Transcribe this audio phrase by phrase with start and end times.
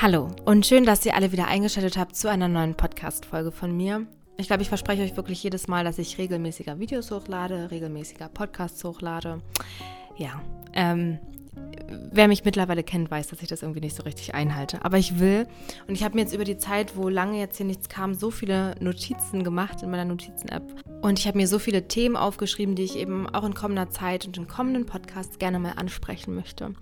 [0.00, 4.06] Hallo und schön, dass ihr alle wieder eingeschaltet habt zu einer neuen Podcast-Folge von mir.
[4.36, 8.84] Ich glaube, ich verspreche euch wirklich jedes Mal, dass ich regelmäßiger Videos hochlade, regelmäßiger Podcasts
[8.84, 9.42] hochlade.
[10.16, 10.40] Ja,
[10.72, 11.18] ähm,
[11.88, 14.84] wer mich mittlerweile kennt, weiß, dass ich das irgendwie nicht so richtig einhalte.
[14.84, 15.46] Aber ich will.
[15.86, 18.30] Und ich habe mir jetzt über die Zeit, wo lange jetzt hier nichts kam, so
[18.30, 20.62] viele Notizen gemacht in meiner Notizen-App.
[21.00, 24.26] Und ich habe mir so viele Themen aufgeschrieben, die ich eben auch in kommender Zeit
[24.26, 26.74] und in kommenden Podcasts gerne mal ansprechen möchte.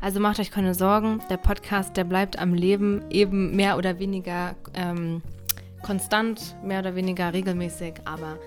[0.00, 1.20] Also macht euch keine Sorgen.
[1.30, 5.22] Der Podcast, der bleibt am Leben eben mehr oder weniger ähm,
[5.82, 7.94] konstant, mehr oder weniger regelmäßig.
[8.04, 8.38] Aber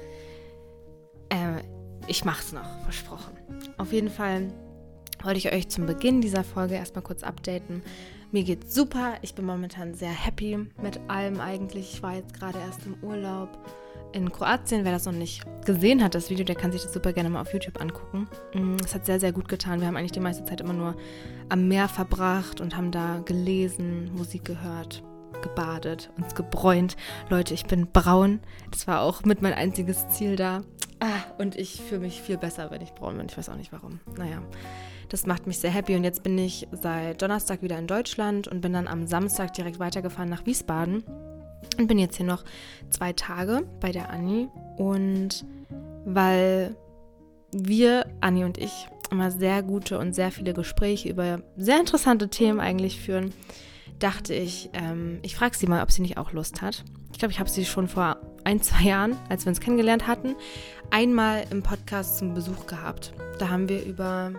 [1.30, 1.62] äh,
[2.08, 3.34] ich mache es noch, versprochen.
[3.78, 4.52] Auf jeden Fall
[5.24, 7.82] wollte ich euch zum Beginn dieser Folge erstmal kurz updaten.
[8.32, 9.14] Mir geht's super.
[9.22, 11.94] Ich bin momentan sehr happy mit allem eigentlich.
[11.94, 13.58] Ich war jetzt gerade erst im Urlaub
[14.12, 14.84] in Kroatien.
[14.84, 17.42] Wer das noch nicht gesehen hat, das Video, der kann sich das super gerne mal
[17.42, 18.28] auf YouTube angucken.
[18.54, 19.80] Mm, es hat sehr, sehr gut getan.
[19.80, 20.96] Wir haben eigentlich die meiste Zeit immer nur
[21.50, 25.04] am Meer verbracht und haben da gelesen, Musik gehört,
[25.42, 26.96] gebadet, uns gebräunt.
[27.30, 28.40] Leute, ich bin braun.
[28.72, 30.64] Das war auch mit mein einziges Ziel da.
[31.00, 33.28] Ah, und ich fühle mich viel besser, wenn ich braun bin.
[33.28, 34.00] Ich weiß auch nicht warum.
[34.18, 34.42] Naja.
[35.10, 38.62] Das macht mich sehr happy und jetzt bin ich seit Donnerstag wieder in Deutschland und
[38.62, 41.04] bin dann am Samstag direkt weitergefahren nach Wiesbaden
[41.78, 42.44] und bin jetzt hier noch
[42.90, 44.48] zwei Tage bei der Anni
[44.78, 45.46] und
[46.06, 46.76] weil
[47.52, 52.60] wir, Anni und ich, immer sehr gute und sehr viele Gespräche über sehr interessante Themen
[52.60, 53.34] eigentlich führen,
[54.00, 56.84] dachte ich, ähm, ich frage sie mal, ob sie nicht auch Lust hat.
[57.12, 60.36] Ich glaube, ich habe sie schon vor ein, zwei Jahren, als wir uns kennengelernt hatten,
[60.92, 63.14] einmal im Podcast zum Besuch gehabt.
[63.40, 64.34] Da haben wir über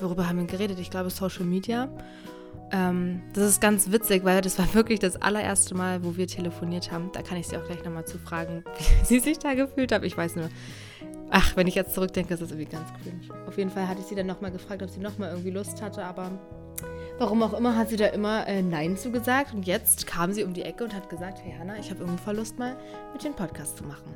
[0.00, 0.78] worüber haben wir geredet?
[0.78, 1.88] Ich glaube Social Media.
[2.70, 6.90] Ähm, das ist ganz witzig, weil das war wirklich das allererste Mal, wo wir telefoniert
[6.90, 7.10] haben.
[7.12, 8.64] Da kann ich sie auch gleich nochmal zu fragen,
[9.00, 10.04] wie sie sich da gefühlt hat.
[10.04, 10.48] Ich weiß nur,
[11.30, 13.46] ach, wenn ich jetzt zurückdenke, ist das irgendwie ganz cringe.
[13.46, 16.04] Auf jeden Fall hatte ich sie dann nochmal gefragt, ob sie nochmal irgendwie Lust hatte,
[16.04, 16.30] aber
[17.18, 19.54] warum auch immer hat sie da immer äh, Nein zugesagt.
[19.54, 22.22] Und jetzt kam sie um die Ecke und hat gesagt, hey Hanna, ich habe irgendwie
[22.22, 22.76] voll Lust mal
[23.12, 24.12] mit dem Podcast zu machen.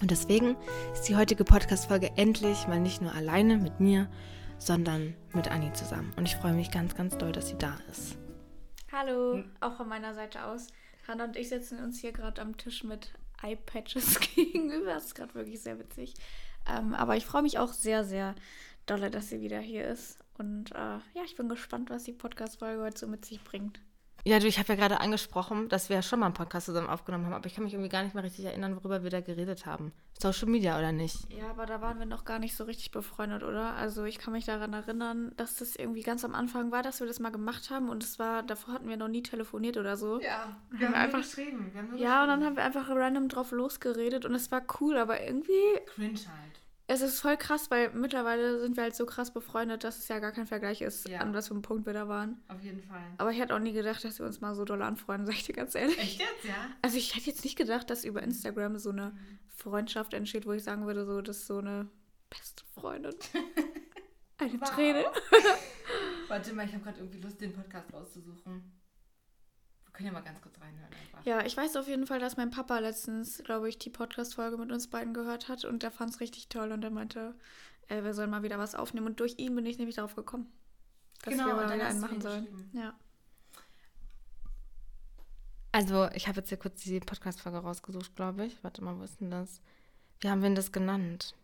[0.00, 0.56] Und deswegen
[0.92, 4.08] ist die heutige Podcast-Folge endlich mal nicht nur alleine mit mir,
[4.58, 6.12] sondern mit Anni zusammen.
[6.16, 8.16] Und ich freue mich ganz, ganz doll, dass sie da ist.
[8.92, 9.50] Hallo, hm.
[9.60, 10.68] auch von meiner Seite aus.
[11.06, 14.94] Hanna und ich sitzen uns hier gerade am Tisch mit Eyepatches gegenüber.
[14.94, 16.14] Das ist gerade wirklich sehr witzig.
[16.68, 18.34] Ähm, aber ich freue mich auch sehr, sehr
[18.86, 20.18] dolle, dass sie wieder hier ist.
[20.36, 23.80] Und äh, ja, ich bin gespannt, was die Podcast-Folge heute so mit sich bringt.
[24.24, 26.88] Ja, du, ich habe ja gerade angesprochen, dass wir ja schon mal einen Podcast zusammen
[26.88, 29.20] aufgenommen haben, aber ich kann mich irgendwie gar nicht mehr richtig erinnern, worüber wir da
[29.20, 29.92] geredet haben.
[30.20, 31.16] Social Media oder nicht?
[31.32, 33.74] Ja, aber da waren wir noch gar nicht so richtig befreundet, oder?
[33.74, 37.06] Also ich kann mich daran erinnern, dass das irgendwie ganz am Anfang war, dass wir
[37.06, 40.20] das mal gemacht haben und es war, davor hatten wir noch nie telefoniert oder so.
[40.20, 41.70] Ja, wir haben, haben einfach geschrieben.
[41.72, 44.98] Wir haben ja, und dann haben wir einfach random drauf losgeredet und es war cool,
[44.98, 45.52] aber irgendwie.
[45.86, 46.57] Cringe halt
[46.90, 50.20] es ist voll krass, weil mittlerweile sind wir halt so krass befreundet, dass es ja
[50.20, 51.20] gar kein Vergleich ist, ja.
[51.20, 52.42] an was für einem Punkt wir da waren.
[52.48, 53.02] Auf jeden Fall.
[53.18, 55.44] Aber ich hätte auch nie gedacht, dass wir uns mal so doll anfreunden, sag ich
[55.44, 55.98] dir ganz ehrlich.
[55.98, 56.54] Echt jetzt, ja?
[56.80, 59.14] Also ich hätte jetzt nicht gedacht, dass über Instagram so eine
[59.48, 61.88] Freundschaft entsteht, wo ich sagen würde, so, das ist so eine
[62.30, 63.14] beste Freundin.
[64.38, 64.70] eine wow.
[64.70, 65.04] Träne.
[66.28, 68.72] Warte mal, ich habe gerade irgendwie Lust, den Podcast auszusuchen.
[69.88, 71.24] Wir können ja mal ganz kurz reinhören einfach.
[71.24, 74.70] Ja, ich weiß auf jeden Fall, dass mein Papa letztens, glaube ich, die Podcast-Folge mit
[74.70, 77.34] uns beiden gehört hat und der fand es richtig toll und er meinte,
[77.88, 79.06] äh, wir sollen mal wieder was aufnehmen.
[79.06, 80.52] Und durch ihn bin ich nämlich darauf gekommen,
[81.22, 82.70] dass genau, wir mal wieder einen machen sollen.
[82.72, 82.94] Ja.
[85.72, 88.62] Also, ich habe jetzt hier kurz die Podcast-Folge rausgesucht, glaube ich.
[88.62, 89.60] Warte mal, wo ist denn das?
[90.20, 91.34] Wie haben wir denn das genannt?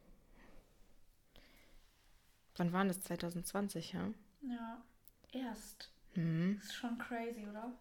[2.57, 3.01] Wann war das?
[3.01, 4.11] 2020, ja?
[4.43, 4.83] Ja,
[5.33, 5.91] erst.
[6.15, 6.57] Mhm.
[6.57, 7.73] Das ist schon crazy, oder?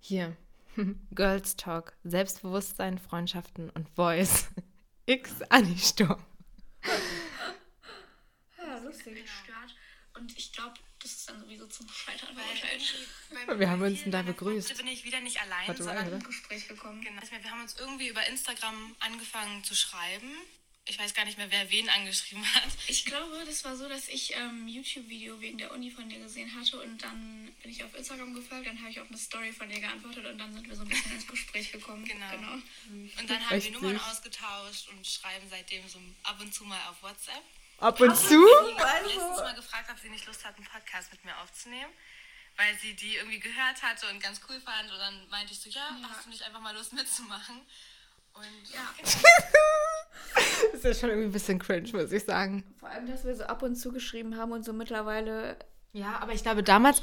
[0.00, 0.36] Hier.
[1.14, 1.94] Girls Talk.
[2.04, 4.48] Selbstbewusstsein, Freundschaften und Voice.
[5.06, 6.24] X Anni Sturm.
[8.58, 9.24] ja, lustig.
[10.14, 14.76] Und ich glaube, das ist dann sowieso zum Scheitern weil Wir haben uns da begrüßt.
[14.76, 17.00] bin ich wieder nicht allein, sondern im Gespräch gekommen.
[17.00, 17.22] Genau.
[17.22, 20.30] Wir haben uns irgendwie über Instagram angefangen zu schreiben
[20.90, 22.68] ich weiß gar nicht mehr, wer wen angeschrieben hat.
[22.88, 26.18] Ich glaube, das war so, dass ich ein ähm, YouTube-Video wegen der Uni von dir
[26.18, 29.52] gesehen hatte und dann bin ich auf Instagram gefolgt, dann habe ich auf eine Story
[29.52, 32.04] von dir geantwortet und dann sind wir so ein bisschen ins Gespräch gekommen.
[32.04, 32.30] Genau.
[32.30, 32.52] genau.
[32.52, 37.00] Und dann haben wir Nummern ausgetauscht und schreiben seitdem so ab und zu mal auf
[37.02, 37.42] WhatsApp.
[37.78, 38.44] Ab und zu?
[38.68, 41.90] Ich habe letztens mal gefragt, ob sie nicht Lust hat, einen Podcast mit mir aufzunehmen
[42.56, 44.90] weil sie die irgendwie gehört hatte und ganz cool fand.
[44.92, 46.10] Und dann meinte ich so, ja, ja.
[46.10, 47.62] hast du nicht einfach mal Lust mitzumachen?
[48.34, 48.94] Und ja.
[50.72, 52.64] das ist ja schon irgendwie ein bisschen cringe, muss ich sagen.
[52.78, 55.56] Vor allem, dass wir so ab und zu geschrieben haben und so mittlerweile.
[55.92, 57.02] Ja, aber ich glaube damals,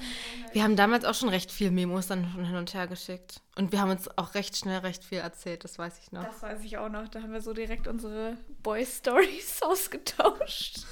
[0.54, 3.42] wir haben damals auch schon recht viel Memos dann hin und her geschickt.
[3.58, 6.24] Und wir haben uns auch recht schnell recht viel erzählt, das weiß ich noch.
[6.24, 7.10] Das weiß ich auch noch.
[7.10, 10.86] Da haben wir so direkt unsere Boy-Stories ausgetauscht.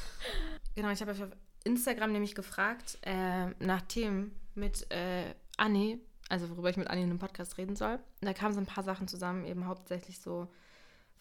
[0.75, 1.19] Genau, ich habe auf
[1.63, 7.09] Instagram nämlich gefragt äh, nach Themen mit äh, Anni, also worüber ich mit Anni in
[7.09, 7.99] einem Podcast reden soll.
[8.21, 10.47] da kamen so ein paar Sachen zusammen, eben hauptsächlich so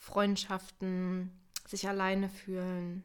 [0.04, 1.30] Freundschaften,
[1.66, 3.02] sich alleine fühlen,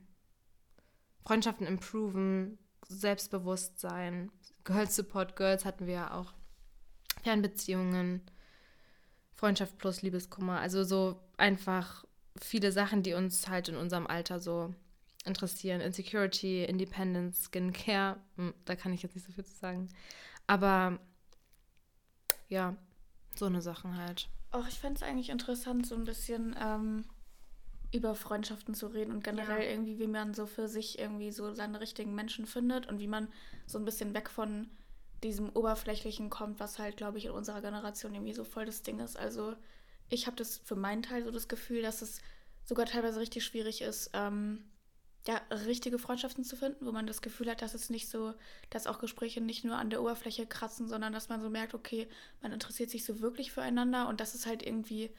[1.24, 2.58] Freundschaften improven,
[2.90, 4.32] Selbstbewusstsein,
[4.66, 6.34] Girls Support Girls hatten wir ja auch,
[7.24, 8.22] Fernbeziehungen,
[9.34, 12.04] Freundschaft plus Liebeskummer, also so einfach
[12.38, 14.76] viele Sachen, die uns halt in unserem Alter so
[15.24, 15.80] interessieren.
[15.82, 19.88] Insecurity, Independence, Skincare, hm, da kann ich jetzt nicht so viel zu sagen.
[20.48, 21.00] Aber
[22.50, 22.76] ja,
[23.36, 24.30] so eine Sachen halt.
[24.52, 27.06] Auch ich fände es eigentlich interessant, so ein bisschen ähm,
[27.92, 29.70] über Freundschaften zu reden und generell ja.
[29.70, 33.28] irgendwie, wie man so für sich irgendwie so seine richtigen Menschen findet und wie man
[33.66, 34.70] so ein bisschen weg von
[35.24, 39.00] diesem Oberflächlichen kommt, was halt, glaube ich, in unserer Generation irgendwie so voll das Ding
[39.00, 39.18] ist.
[39.18, 39.56] Also
[40.10, 42.22] ich habe das für meinen Teil so das Gefühl, dass es
[42.64, 44.64] sogar teilweise richtig schwierig ist, ähm,
[45.28, 48.34] ja, richtige Freundschaften zu finden, wo man das Gefühl hat, dass es nicht so,
[48.70, 52.08] dass auch Gespräche nicht nur an der Oberfläche kratzen, sondern dass man so merkt, okay,
[52.42, 55.12] man interessiert sich so wirklich füreinander und dass es halt irgendwie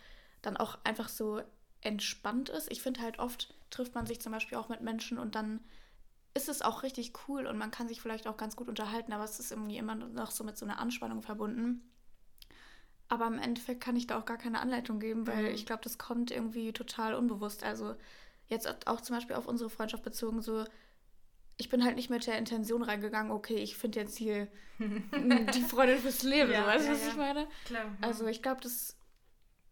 [0.43, 1.43] dann auch einfach so
[1.83, 2.71] entspannt ist.
[2.71, 5.61] Ich finde halt oft trifft man sich zum Beispiel auch mit Menschen und dann
[6.35, 9.25] ist es auch richtig cool und man kann sich vielleicht auch ganz gut unterhalten, aber
[9.25, 11.83] es ist irgendwie immer noch so mit so einer Anspannung verbunden.
[13.09, 15.55] Aber im Endeffekt kann ich da auch gar keine Anleitung geben, weil mhm.
[15.55, 17.65] ich glaube, das kommt irgendwie total unbewusst.
[17.65, 17.97] Also
[18.51, 20.65] jetzt auch zum Beispiel auf unsere Freundschaft bezogen, so,
[21.57, 24.49] ich bin halt nicht mit der Intention reingegangen, okay, ich finde jetzt hier
[24.79, 27.09] die Freundin fürs Leben, ja, weißt du, ja, was ja.
[27.09, 27.47] ich meine?
[27.65, 27.85] Klar.
[27.87, 27.97] Mhm.
[28.01, 28.97] Also ich glaube, das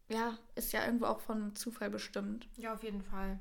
[0.08, 2.48] ja, ist ja irgendwo auch von Zufall bestimmt.
[2.56, 3.38] Ja, auf jeden Fall.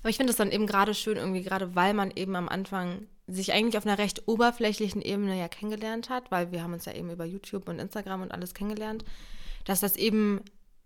[0.00, 3.08] Aber ich finde es dann eben gerade schön, irgendwie gerade weil man eben am Anfang
[3.26, 6.92] sich eigentlich auf einer recht oberflächlichen Ebene ja kennengelernt hat, weil wir haben uns ja
[6.92, 9.04] eben über YouTube und Instagram und alles kennengelernt,
[9.64, 10.42] dass das eben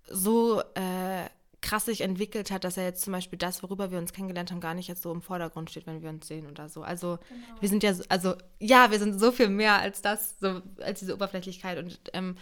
[0.08, 1.26] so äh,
[1.62, 4.61] krass sich entwickelt hat, dass er jetzt zum Beispiel das, worüber wir uns kennengelernt haben,
[4.61, 6.83] gar nicht jetzt so im Vordergrund steht, wenn wir uns sehen oder so.
[6.83, 7.61] Also genau.
[7.61, 11.15] wir sind ja, also ja, wir sind so viel mehr als das, so als diese
[11.15, 12.37] Oberflächlichkeit und ähm,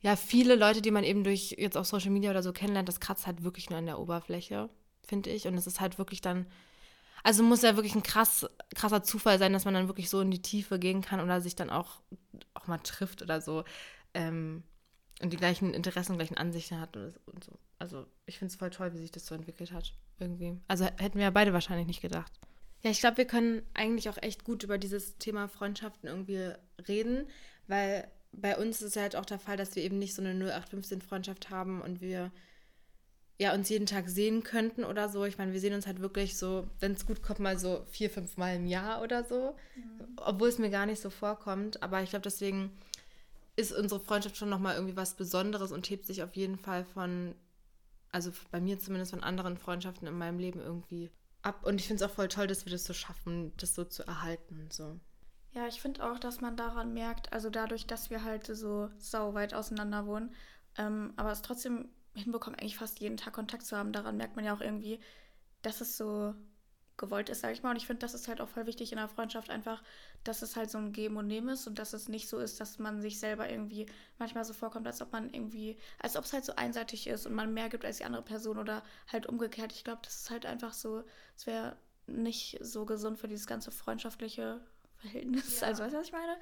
[0.00, 3.00] ja, viele Leute, die man eben durch jetzt auf Social Media oder so kennenlernt, das
[3.00, 4.68] kratzt halt wirklich nur an der Oberfläche,
[5.02, 5.48] finde ich.
[5.48, 6.46] Und es ist halt wirklich dann,
[7.24, 10.30] also muss ja wirklich ein krass, krasser Zufall sein, dass man dann wirklich so in
[10.30, 12.00] die Tiefe gehen kann oder sich dann auch,
[12.54, 13.64] auch mal trifft oder so.
[14.14, 14.62] Ähm,
[15.22, 18.70] und die gleichen Interessen, gleichen Ansichten hat und, und so also ich finde es voll
[18.70, 19.92] toll, wie sich das so entwickelt hat.
[20.18, 20.58] Irgendwie.
[20.68, 22.32] Also hätten wir ja beide wahrscheinlich nicht gedacht.
[22.82, 26.52] Ja, ich glaube, wir können eigentlich auch echt gut über dieses Thema Freundschaften irgendwie
[26.88, 27.26] reden,
[27.66, 31.50] weil bei uns ist halt auch der Fall, dass wir eben nicht so eine 0815-Freundschaft
[31.50, 32.30] haben und wir
[33.38, 35.24] ja uns jeden Tag sehen könnten oder so.
[35.24, 38.08] Ich meine, wir sehen uns halt wirklich so, wenn es gut kommt, mal so vier,
[38.08, 39.54] fünf Mal im Jahr oder so.
[39.74, 40.16] Mhm.
[40.16, 41.82] Obwohl es mir gar nicht so vorkommt.
[41.82, 42.70] Aber ich glaube, deswegen
[43.56, 47.34] ist unsere Freundschaft schon nochmal irgendwie was Besonderes und hebt sich auf jeden Fall von
[48.16, 51.10] also bei mir zumindest von anderen Freundschaften in meinem Leben irgendwie
[51.42, 51.66] ab.
[51.66, 54.06] Und ich finde es auch voll toll, dass wir das so schaffen, das so zu
[54.06, 54.68] erhalten.
[54.70, 54.98] So.
[55.52, 59.34] Ja, ich finde auch, dass man daran merkt, also dadurch, dass wir halt so sau
[59.34, 60.34] weit auseinander wohnen,
[60.78, 64.46] ähm, aber es trotzdem hinbekommen, eigentlich fast jeden Tag Kontakt zu haben, daran merkt man
[64.46, 64.98] ja auch irgendwie,
[65.60, 66.34] dass es so
[66.96, 67.70] gewollt ist, sage ich mal.
[67.70, 69.82] Und ich finde, das ist halt auch voll wichtig in der Freundschaft einfach,
[70.24, 72.60] dass es halt so ein Geben und Nehmen ist und dass es nicht so ist,
[72.60, 73.86] dass man sich selber irgendwie
[74.18, 77.34] manchmal so vorkommt, als ob man irgendwie, als ob es halt so einseitig ist und
[77.34, 79.72] man mehr gibt als die andere Person oder halt umgekehrt.
[79.72, 81.04] Ich glaube, das ist halt einfach so,
[81.36, 81.76] es wäre
[82.06, 84.60] nicht so gesund für dieses ganze freundschaftliche
[84.96, 85.60] Verhältnis.
[85.60, 85.68] Ja.
[85.68, 86.36] Also, weißt du, was ich meine?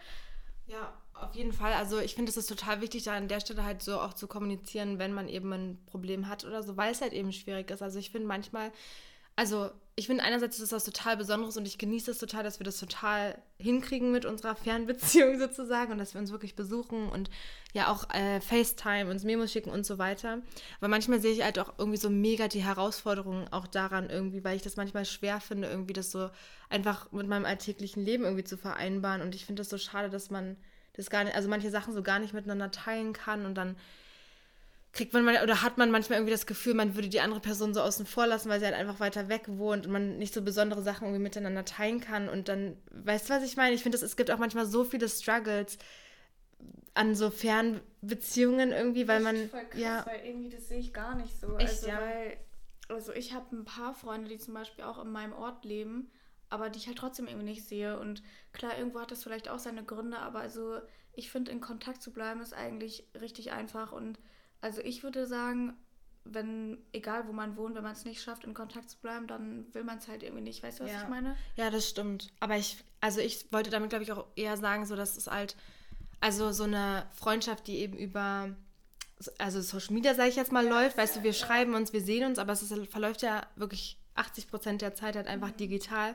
[0.67, 1.75] Ja, auf jeden Fall.
[1.75, 4.27] Also ich finde, es ist total wichtig, da an der Stelle halt so auch zu
[4.27, 7.83] kommunizieren, wenn man eben ein Problem hat oder so, weil es halt eben schwierig ist.
[7.83, 8.73] Also ich finde manchmal
[9.37, 12.59] also ich finde einerseits ist das was total Besonderes und ich genieße es total, dass
[12.59, 17.31] wir das total hinkriegen mit unserer Fernbeziehung sozusagen und dass wir uns wirklich besuchen und
[17.75, 20.43] ja auch äh, FaceTime, uns Memos schicken und so weiter.
[20.81, 24.57] Aber manchmal sehe ich halt auch irgendwie so mega die Herausforderungen auch daran irgendwie, weil
[24.57, 26.29] ich das manchmal schwer finde, irgendwie das so
[26.69, 30.29] einfach mit meinem alltäglichen Leben irgendwie zu vereinbaren und ich finde das so schade, dass
[30.29, 30.57] man
[30.95, 33.77] das gar nicht, also manche Sachen so gar nicht miteinander teilen kann und dann
[34.95, 37.75] kriegt man mal, oder hat man manchmal irgendwie das Gefühl, man würde die andere Person
[37.75, 40.41] so außen vor lassen, weil sie halt einfach weiter weg wohnt und man nicht so
[40.41, 42.29] besondere Sachen irgendwie miteinander teilen kann.
[42.29, 43.75] Und dann, weißt du, was ich meine?
[43.75, 45.79] Ich finde, es gibt auch manchmal so viele Struggles
[46.95, 49.49] an so Fernbeziehungen irgendwie, weil man.
[49.51, 51.59] Voll krass, ja, weil irgendwie das sehe ich gar nicht so.
[51.59, 52.01] Echt, also, ja?
[52.01, 52.37] weil,
[52.89, 56.09] also ich habe ein paar Freunde, die zum Beispiel auch in meinem Ort leben,
[56.51, 57.99] aber die ich halt trotzdem irgendwie nicht sehe.
[57.99, 58.23] Und
[58.53, 60.79] klar, irgendwo hat das vielleicht auch seine Gründe, aber also
[61.15, 64.21] ich finde, in Kontakt zu bleiben ist eigentlich richtig einfach und
[64.65, 65.75] also ich würde sagen,
[66.25, 69.67] wenn, egal wo man wohnt, wenn man es nicht schafft, in Kontakt zu bleiben, dann
[69.75, 70.63] will man es halt irgendwie nicht.
[70.63, 71.03] Weißt du, was ja.
[71.03, 71.37] ich meine?
[71.57, 72.33] Ja, das stimmt.
[72.41, 75.55] Aber ich, also ich wollte damit, glaube ich, auch eher sagen, so dass es halt,
[76.21, 78.57] also so eine Freundschaft, die eben über,
[79.37, 80.97] also Social Media, sage ich jetzt mal, ja, läuft.
[80.97, 81.37] Weißt du, wir ja.
[81.37, 85.15] schreiben uns, wir sehen uns, aber es ist, verläuft ja wirklich 80 Prozent der Zeit
[85.15, 85.59] halt einfach mhm.
[85.59, 86.15] digital.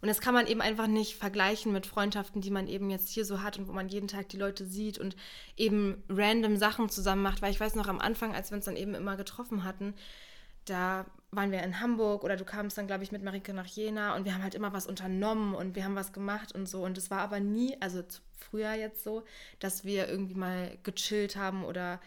[0.00, 3.24] Und das kann man eben einfach nicht vergleichen mit Freundschaften, die man eben jetzt hier
[3.24, 5.14] so hat und wo man jeden Tag die Leute sieht und
[5.56, 7.42] eben random Sachen zusammen macht.
[7.42, 9.94] Weil ich weiß noch am Anfang, als wir uns dann eben immer getroffen hatten,
[10.64, 14.16] da waren wir in Hamburg oder du kamst dann, glaube ich, mit Marike nach Jena
[14.16, 16.82] und wir haben halt immer was unternommen und wir haben was gemacht und so.
[16.84, 18.02] Und es war aber nie, also
[18.38, 19.24] früher jetzt so,
[19.58, 22.00] dass wir irgendwie mal gechillt haben oder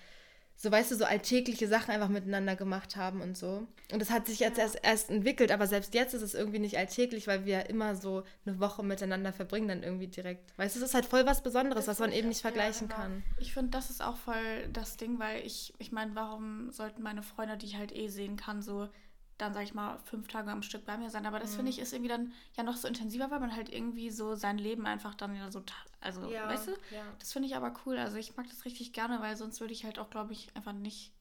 [0.56, 3.68] so, weißt du, so alltägliche Sachen einfach miteinander gemacht haben und so.
[3.92, 4.64] Und das hat sich jetzt ja.
[4.64, 8.24] erst, erst entwickelt, aber selbst jetzt ist es irgendwie nicht alltäglich, weil wir immer so
[8.46, 10.58] eine Woche miteinander verbringen, dann irgendwie direkt.
[10.58, 12.96] Weißt du, es ist halt voll was Besonderes, das was man eben nicht vergleichen ja,
[12.96, 13.08] genau.
[13.08, 13.24] kann.
[13.40, 17.24] Ich finde, das ist auch voll das Ding, weil ich, ich meine, warum sollten meine
[17.24, 18.88] Freunde, die ich halt eh sehen kann, so
[19.38, 21.26] dann, sag ich mal, fünf Tage am Stück bei mir sein.
[21.26, 21.56] Aber das mhm.
[21.58, 24.58] finde ich ist irgendwie dann ja noch so intensiver, weil man halt irgendwie so sein
[24.58, 25.64] Leben einfach dann ja so,
[26.02, 26.72] also, ja, weißt du?
[26.92, 27.04] Ja.
[27.20, 27.98] Das finde ich aber cool.
[27.98, 30.74] Also ich mag das richtig gerne, weil sonst würde ich halt auch, glaube ich, einfach
[30.74, 31.12] nicht,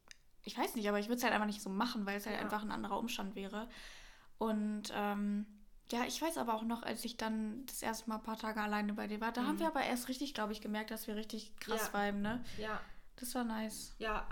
[0.45, 2.37] ich weiß nicht, aber ich würde es halt einfach nicht so machen, weil es halt
[2.37, 2.43] ja.
[2.43, 3.69] einfach ein anderer Umstand wäre.
[4.39, 5.47] Und ähm,
[5.91, 8.61] ja, ich weiß aber auch noch, als ich dann das erste Mal ein paar Tage
[8.61, 9.47] alleine bei dir war, da mhm.
[9.47, 12.09] haben wir aber erst richtig, glaube ich, gemerkt, dass wir richtig krass ja.
[12.09, 12.43] viben, ne?
[12.59, 12.81] Ja.
[13.23, 13.95] Das war nice.
[14.01, 14.27] Ja,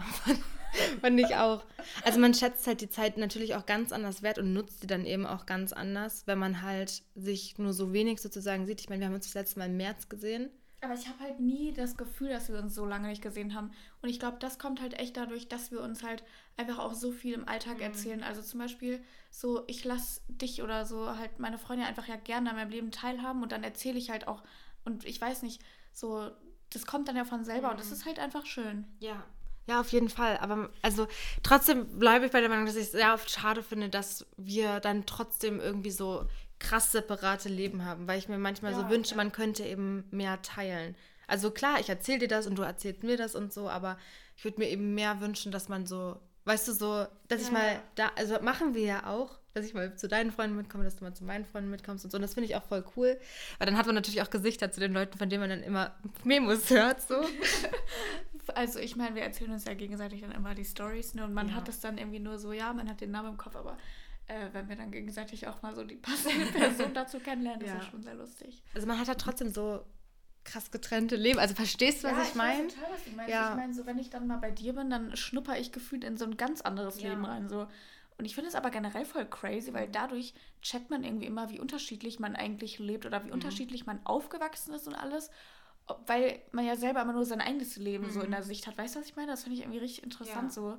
[1.00, 1.64] fand ich auch.
[2.04, 5.06] Also man schätzt halt die Zeit natürlich auch ganz anders wert und nutzt sie dann
[5.06, 8.80] eben auch ganz anders, wenn man halt sich nur so wenig sozusagen sieht.
[8.80, 10.50] Ich meine, wir haben uns das letzte Mal im März gesehen.
[10.80, 13.70] Aber ich habe halt nie das Gefühl, dass wir uns so lange nicht gesehen haben.
[14.02, 16.24] Und ich glaube, das kommt halt echt dadurch, dass wir uns halt
[16.56, 17.82] einfach auch so viel im Alltag mhm.
[17.82, 18.24] erzählen.
[18.24, 22.50] Also zum Beispiel so, ich lasse dich oder so halt meine Freunde einfach ja gerne
[22.50, 24.42] an meinem Leben teilhaben und dann erzähle ich halt auch,
[24.84, 26.32] und ich weiß nicht, so
[26.70, 27.72] das kommt dann ja von selber mhm.
[27.72, 27.92] und das mhm.
[27.94, 28.86] ist halt einfach schön.
[28.98, 29.22] Ja.
[29.66, 30.38] Ja, auf jeden Fall.
[30.38, 31.06] Aber also
[31.42, 34.80] trotzdem bleibe ich bei der Meinung, dass ich es sehr oft schade finde, dass wir
[34.80, 36.26] dann trotzdem irgendwie so
[36.58, 39.16] krass separate Leben haben, weil ich mir manchmal ja, so wünsche, ja.
[39.16, 40.96] man könnte eben mehr teilen.
[41.26, 43.96] Also klar, ich erzähle dir das und du erzählst mir das und so, aber
[44.36, 47.46] ich würde mir eben mehr wünschen, dass man so, weißt du, so, dass ja.
[47.46, 50.84] ich mal da, also machen wir ja auch, dass ich mal zu deinen Freunden mitkomme,
[50.84, 52.16] dass du mal zu meinen Freunden mitkommst und so.
[52.16, 53.18] Und das finde ich auch voll cool.
[53.58, 55.94] Weil dann hat man natürlich auch Gesichter zu den Leuten, von denen man dann immer
[56.24, 57.02] Memos hört.
[57.02, 57.24] So.
[58.54, 61.24] also ich meine, wir erzählen uns ja gegenseitig dann immer die Stories ne?
[61.24, 61.54] und man ja.
[61.54, 63.76] hat es dann irgendwie nur so, ja, man hat den Namen im Kopf, aber
[64.28, 67.74] äh, wenn wir dann gegenseitig auch mal so die passende Person dazu kennenlernen, ja.
[67.74, 68.62] ist ja schon sehr lustig.
[68.74, 69.84] Also man hat halt trotzdem so
[70.44, 71.38] krass getrennte Leben.
[71.38, 72.68] Also verstehst du, was ja, ich, ich meine?
[72.68, 73.32] total, was du meinst.
[73.32, 73.50] Ja.
[73.50, 76.16] Ich meine, so wenn ich dann mal bei dir bin, dann schnupper ich gefühlt in
[76.16, 77.10] so ein ganz anderes ja.
[77.10, 77.48] Leben rein.
[77.48, 77.66] So.
[78.18, 81.60] Und ich finde es aber generell voll crazy, weil dadurch checkt man irgendwie immer, wie
[81.60, 83.34] unterschiedlich man eigentlich lebt oder wie mhm.
[83.34, 85.30] unterschiedlich man aufgewachsen ist und alles.
[86.06, 88.10] Weil man ja selber immer nur sein eigenes Leben mhm.
[88.10, 88.32] so in mhm.
[88.32, 88.78] der Sicht hat.
[88.78, 89.30] Weißt du, was ich meine?
[89.30, 90.48] Das finde ich irgendwie richtig interessant.
[90.48, 90.50] Ja.
[90.50, 90.78] So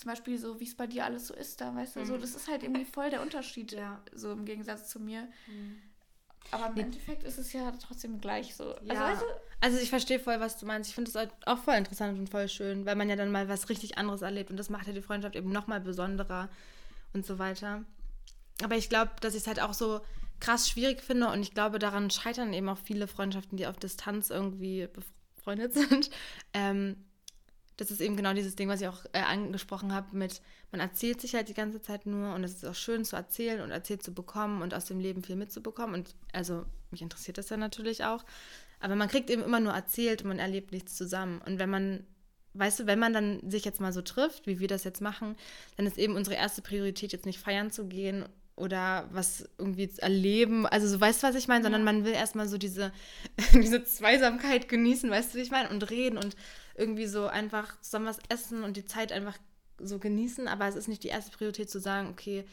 [0.00, 2.04] zum Beispiel so, wie es bei dir alles so ist da, weißt du, mhm.
[2.06, 4.02] so, das ist halt irgendwie voll der Unterschied, ja.
[4.14, 5.28] so im Gegensatz zu mir.
[5.46, 5.82] Mhm.
[6.50, 8.74] Aber im Endeffekt ist es ja trotzdem gleich so.
[8.74, 9.04] Also, ja.
[9.06, 9.24] Also,
[9.60, 10.88] also ich verstehe voll, was du meinst.
[10.88, 13.68] Ich finde es auch voll interessant und voll schön, weil man ja dann mal was
[13.68, 16.48] richtig anderes erlebt und das macht ja die Freundschaft eben nochmal besonderer
[17.12, 17.84] und so weiter.
[18.62, 20.00] Aber ich glaube, dass ich es halt auch so
[20.40, 24.30] krass schwierig finde und ich glaube, daran scheitern eben auch viele Freundschaften, die auf Distanz
[24.30, 24.88] irgendwie
[25.36, 26.10] befreundet sind.
[26.52, 26.96] Ähm,
[27.80, 31.20] das ist eben genau dieses Ding, was ich auch äh, angesprochen habe mit, man erzählt
[31.20, 34.02] sich halt die ganze Zeit nur und es ist auch schön zu erzählen und erzählt
[34.02, 35.94] zu bekommen und aus dem Leben viel mitzubekommen.
[35.94, 38.24] Und also mich interessiert das ja natürlich auch.
[38.80, 41.40] Aber man kriegt eben immer nur erzählt und man erlebt nichts zusammen.
[41.44, 42.06] Und wenn man
[42.54, 45.36] weißt du, wenn man dann sich jetzt mal so trifft, wie wir das jetzt machen,
[45.76, 48.24] dann ist eben unsere erste Priorität jetzt nicht feiern zu gehen
[48.56, 50.66] oder was irgendwie erleben.
[50.66, 52.92] Also so weißt du, was ich meine, sondern man will erstmal so diese,
[53.54, 56.36] diese Zweisamkeit genießen, weißt du, wie ich meine, und reden und
[56.74, 59.36] irgendwie so einfach zusammen was essen und die Zeit einfach
[59.78, 60.48] so genießen.
[60.48, 62.44] Aber es ist nicht die erste Priorität zu sagen, okay,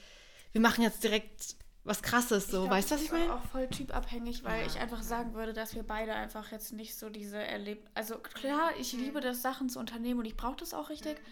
[0.51, 1.55] wir machen jetzt direkt
[1.87, 3.33] was krasses so, glaub, weißt du, was ich meine?
[3.33, 4.67] auch voll typabhängig, weil ja.
[4.67, 7.89] ich einfach sagen würde, dass wir beide einfach jetzt nicht so diese erlebt.
[7.93, 9.03] Also klar, ich mhm.
[9.03, 11.17] liebe das, Sachen zu unternehmen und ich brauche das auch richtig.
[11.17, 11.23] Mhm.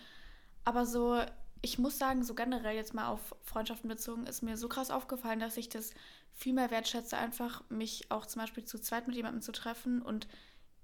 [0.64, 1.22] Aber so,
[1.62, 5.42] ich muss sagen, so generell jetzt mal auf Freundschaften bezogen, ist mir so krass aufgefallen,
[5.42, 5.92] dass ich das
[6.34, 10.28] viel mehr wertschätze, einfach mich auch zum Beispiel zu zweit mit jemandem zu treffen und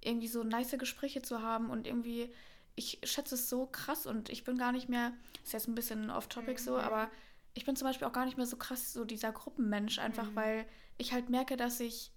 [0.02, 2.34] irgendwie so nice Gespräche zu haben und irgendwie,
[2.76, 6.10] ich schätze es so krass und ich bin gar nicht mehr, ist jetzt ein bisschen
[6.10, 6.64] off-topic mhm.
[6.64, 7.10] so, aber
[7.54, 10.36] ich bin zum Beispiel auch gar nicht mehr so krass so dieser Gruppenmensch, einfach mhm.
[10.36, 10.66] weil
[10.98, 12.12] ich halt merke, dass ich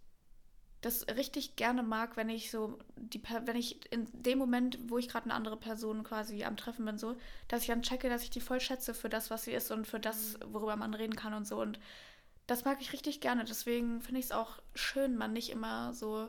[0.84, 5.08] das richtig gerne mag, wenn ich so die wenn ich in dem Moment, wo ich
[5.08, 7.16] gerade eine andere Person quasi am Treffen bin, so,
[7.48, 9.86] dass ich dann checke, dass ich die voll schätze für das, was sie ist und
[9.86, 10.52] für das, mhm.
[10.52, 11.60] worüber man reden kann und so.
[11.60, 11.78] Und
[12.46, 13.44] das mag ich richtig gerne.
[13.44, 16.28] Deswegen finde ich es auch schön, man nicht immer so,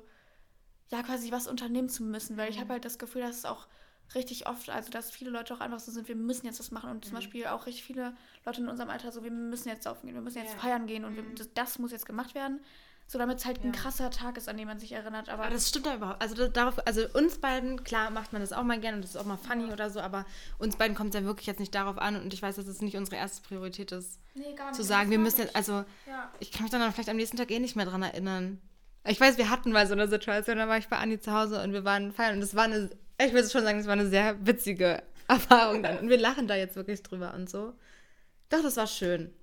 [0.90, 2.72] ja, quasi was unternehmen zu müssen, weil ich habe mhm.
[2.74, 3.68] halt das Gefühl, dass es auch
[4.14, 6.92] richtig oft, also dass viele Leute auch einfach so sind, wir müssen jetzt das machen
[6.92, 7.18] und zum mhm.
[7.18, 8.16] Beispiel auch richtig viele
[8.46, 10.60] Leute in unserem Alter so, wir müssen jetzt saufen gehen, wir müssen jetzt ja.
[10.60, 11.36] feiern gehen und wir, mhm.
[11.36, 12.60] das, das, muss jetzt gemacht werden.
[13.08, 13.66] So damit es halt ja.
[13.66, 15.30] ein krasser Tag ist, an den man sich erinnert.
[15.30, 16.24] Aber, aber das stimmt da überhaupt.
[16.24, 19.18] Also darauf, also uns beiden, klar macht man das auch mal gerne und das ist
[19.18, 19.74] auch mal funny ja.
[19.74, 20.26] oder so, aber
[20.58, 22.82] uns beiden kommt es ja wirklich jetzt nicht darauf an und ich weiß, dass es
[22.82, 24.20] nicht unsere erste Priorität ist.
[24.34, 24.76] Nee, gar nicht.
[24.76, 26.32] Zu sagen, wir müssen jetzt, also ja.
[26.40, 28.60] ich kann mich dann vielleicht am nächsten Tag eh nicht mehr dran erinnern.
[29.08, 31.62] Ich weiß, wir hatten mal so eine Situation, da war ich bei Anni zu Hause
[31.62, 32.90] und wir waren feiern und das war eine,
[33.22, 36.00] ich würde schon sagen, das war eine sehr witzige Erfahrung dann.
[36.00, 37.74] Und wir lachen da jetzt wirklich drüber und so.
[38.50, 39.34] Doch, das war schön.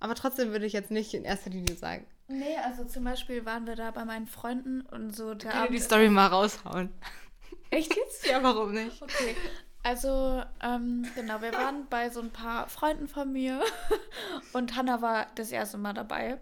[0.00, 2.06] Aber trotzdem würde ich jetzt nicht in erster Linie sagen.
[2.26, 5.78] Nee, also zum Beispiel waren wir da bei meinen Freunden und so der Kann die
[5.78, 6.90] Story mal raushauen.
[7.70, 8.26] Echt jetzt?
[8.26, 9.00] ja, warum nicht?
[9.02, 9.36] Okay.
[9.84, 13.60] Also, ähm, genau, wir waren bei so ein paar Freunden von mir
[14.52, 16.38] und Hannah war das erste Mal dabei.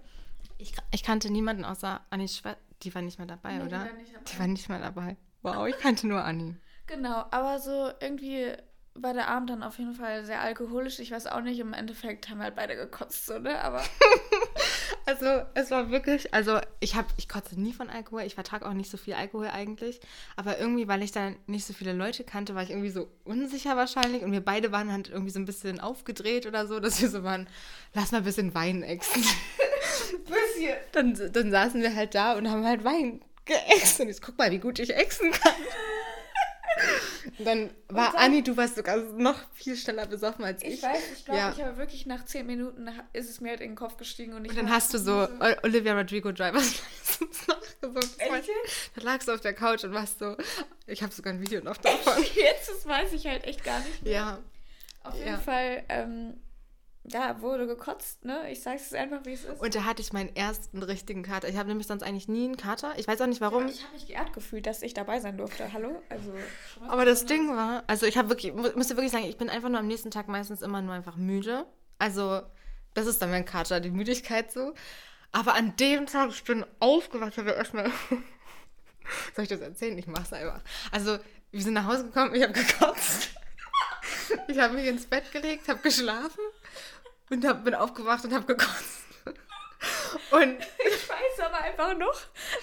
[0.58, 2.60] Ich, ich kannte niemanden außer Annis Schwester.
[2.82, 3.84] Die war nicht mehr dabei, nee, oder?
[3.84, 4.24] Die war, nicht dabei.
[4.24, 5.16] die war nicht mehr dabei.
[5.42, 6.56] Wow, ich kannte nur Anni.
[6.86, 8.52] Genau, aber so irgendwie
[8.94, 10.98] war der Abend dann auf jeden Fall sehr alkoholisch.
[10.98, 13.60] Ich weiß auch nicht, im Endeffekt haben wir halt beide gekotzt, so, ne?
[13.62, 13.82] Aber.
[15.06, 18.22] also, es war wirklich, also ich habe, ich kotze nie von Alkohol.
[18.22, 20.00] Ich vertrage auch nicht so viel Alkohol eigentlich.
[20.36, 23.76] Aber irgendwie, weil ich dann nicht so viele Leute kannte, war ich irgendwie so unsicher
[23.76, 24.22] wahrscheinlich.
[24.22, 27.22] Und wir beide waren halt irgendwie so ein bisschen aufgedreht oder so, dass wir so
[27.22, 27.48] waren,
[27.94, 29.22] lass mal ein bisschen Wein exen.
[30.10, 30.76] bisschen.
[30.92, 34.00] Dann, dann saßen wir halt da und haben halt Wein geäxt.
[34.00, 35.54] Und jetzt guck mal, wie gut ich exen kann.
[37.38, 40.74] Und dann war und dann, Anni, du warst sogar noch viel schneller besoffen als ich.
[40.74, 41.52] Ich weiß, ich glaube, ja.
[41.52, 44.32] ich habe wirklich nach zehn Minuten ist es mir halt in den Kopf gestiegen.
[44.34, 45.28] Und, und dann hast du so, so
[45.62, 46.82] Olivia Rodrigo Drivers
[47.20, 48.02] License nachgesungen.
[48.94, 50.36] Da lagst du auf der Couch und warst so,
[50.86, 52.22] ich habe sogar ein Video noch davon.
[52.34, 54.12] Jetzt, das weiß ich halt echt gar nicht mehr.
[54.12, 54.38] Ja.
[55.02, 55.38] Auf jeden ja.
[55.38, 56.34] Fall, ähm,
[57.02, 58.50] da wurde gekotzt, ne?
[58.50, 59.60] Ich sag's es einfach, wie es ist.
[59.60, 61.48] Und da hatte ich meinen ersten richtigen Kater.
[61.48, 62.92] Ich habe nämlich sonst eigentlich nie einen Kater.
[62.98, 63.66] Ich weiß auch nicht warum.
[63.66, 65.72] Ja, ich habe mich geehrt gefühlt, dass ich dabei sein durfte.
[65.72, 66.02] Hallo?
[66.10, 66.32] Also.
[66.88, 69.78] Aber das Ding war, also ich habe wirklich, müsste wirklich sagen, ich bin einfach nur
[69.78, 71.64] am nächsten Tag meistens immer nur einfach müde.
[71.98, 72.42] Also,
[72.92, 74.74] das ist dann mein Kater, die Müdigkeit so.
[75.32, 77.90] Aber an dem Tag, ich bin aufgewacht, habe erstmal.
[79.34, 79.96] Soll ich das erzählen?
[79.96, 80.60] Ich mach's einfach.
[80.92, 81.18] Also,
[81.50, 83.30] wir sind nach Hause gekommen, ich habe gekotzt.
[84.46, 86.40] Ich habe mich ins Bett gelegt, habe geschlafen
[87.30, 89.00] und hab, bin aufgewacht und habe gekotzt.
[90.30, 92.20] Und ich weiß aber einfach noch,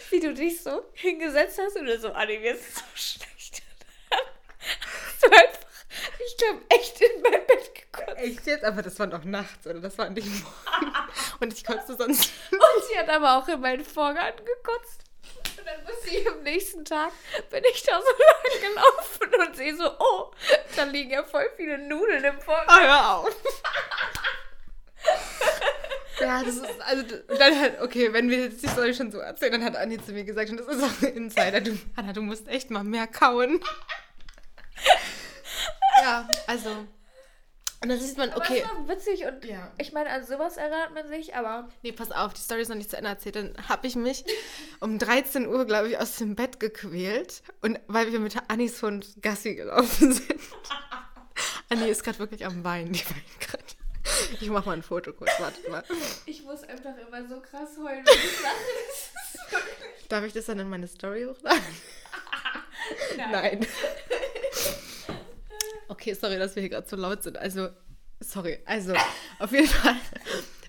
[0.10, 3.64] wie du dich so hingesetzt hast und du so, Anni, mir ist so schlecht.
[5.22, 5.60] du einfach,
[6.26, 8.18] ich glaube, echt in mein Bett gekotzt.
[8.18, 8.64] Echt jetzt?
[8.64, 9.80] Aber das war doch nachts, oder?
[9.80, 10.94] Das war nicht morgen.
[11.40, 12.32] Und ich kotzte sonst.
[12.52, 15.04] Und sie hat aber auch in meinen Vorgarten gekotzt.
[15.58, 17.12] Und dann muss sie am nächsten Tag,
[17.50, 20.32] bin ich da so lang gelaufen und sehe so, oh,
[20.76, 22.70] da liegen ja voll viele Nudeln im Vorgarten.
[22.70, 23.36] Ah, hör auf.
[26.20, 29.54] Ja, das ist, also dann halt, okay, wenn wir jetzt die Story schon so erzählen,
[29.54, 32.22] dann hat Anni zu mir gesagt, und das ist auch ein Insider, du, Anna, du
[32.22, 33.60] musst echt mal mehr kauen.
[36.02, 36.70] ja, also.
[37.80, 38.64] Und dann sieht man, okay.
[38.64, 39.72] Aber das war witzig und ja.
[39.78, 41.70] ich meine, an sowas erinnert man sich, aber.
[41.84, 43.36] Nee, pass auf, die Story ist noch nicht zu Ende erzählt.
[43.36, 44.26] Dann habe ich mich
[44.80, 47.44] um 13 Uhr, glaube ich, aus dem Bett gequält.
[47.62, 50.42] Und weil wir mit Annis Hund Gassi gelaufen sind.
[51.70, 53.67] Anni ist gerade wirklich am Weinen, die weint gerade.
[54.42, 55.84] Ich mach mal ein Foto kurz, warte mal.
[56.26, 59.64] Ich muss einfach immer so krass heulen, wenn ich lache.
[60.10, 61.62] Darf ich das dann in meine Story hochladen?
[63.18, 63.32] Nein.
[63.32, 63.68] Nein.
[65.88, 67.38] Okay, sorry, dass wir hier gerade so laut sind.
[67.38, 67.70] Also,
[68.20, 68.60] sorry.
[68.66, 68.94] Also,
[69.40, 69.96] auf jeden Fall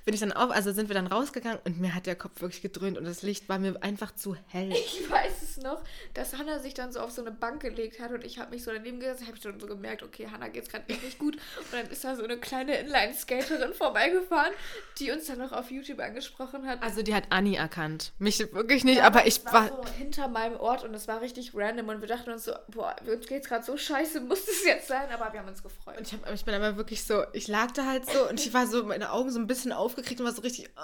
[0.04, 2.62] bin ich dann auf, also sind wir dann rausgegangen und mir hat der Kopf wirklich
[2.62, 4.72] gedröhnt und das Licht war mir einfach zu hell.
[4.72, 5.82] Ich weiß es noch,
[6.14, 8.64] dass Hannah sich dann so auf so eine Bank gelegt hat und ich habe mich
[8.64, 11.72] so daneben gesetzt, habe schon so gemerkt, okay, Hannah geht's gerade echt nicht gut und
[11.72, 14.52] dann ist da so eine kleine Inline-Skaterin vorbeigefahren,
[14.98, 16.82] die uns dann noch auf YouTube angesprochen hat.
[16.82, 20.28] Also die hat Anni erkannt, mich wirklich nicht, ja, aber ich war, war so hinter
[20.28, 23.48] meinem Ort und es war richtig random und wir dachten uns so, boah, uns geht's
[23.48, 25.98] gerade so scheiße, muss das jetzt sein, aber wir haben uns gefreut.
[25.98, 28.54] Und ich, hab, ich bin aber wirklich so, ich lag da halt so und ich
[28.54, 30.80] war so, meine Augen so ein bisschen auf aufgekriegt und war so richtig, oh,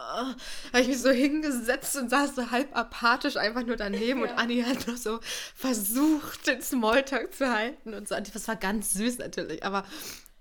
[0.72, 4.30] habe ich mich so hingesetzt und saß so halb apathisch einfach nur daneben ja.
[4.30, 5.20] und Anni hat noch so
[5.54, 8.14] versucht, den Smalltalk zu halten und so.
[8.14, 9.84] Das war ganz süß natürlich, aber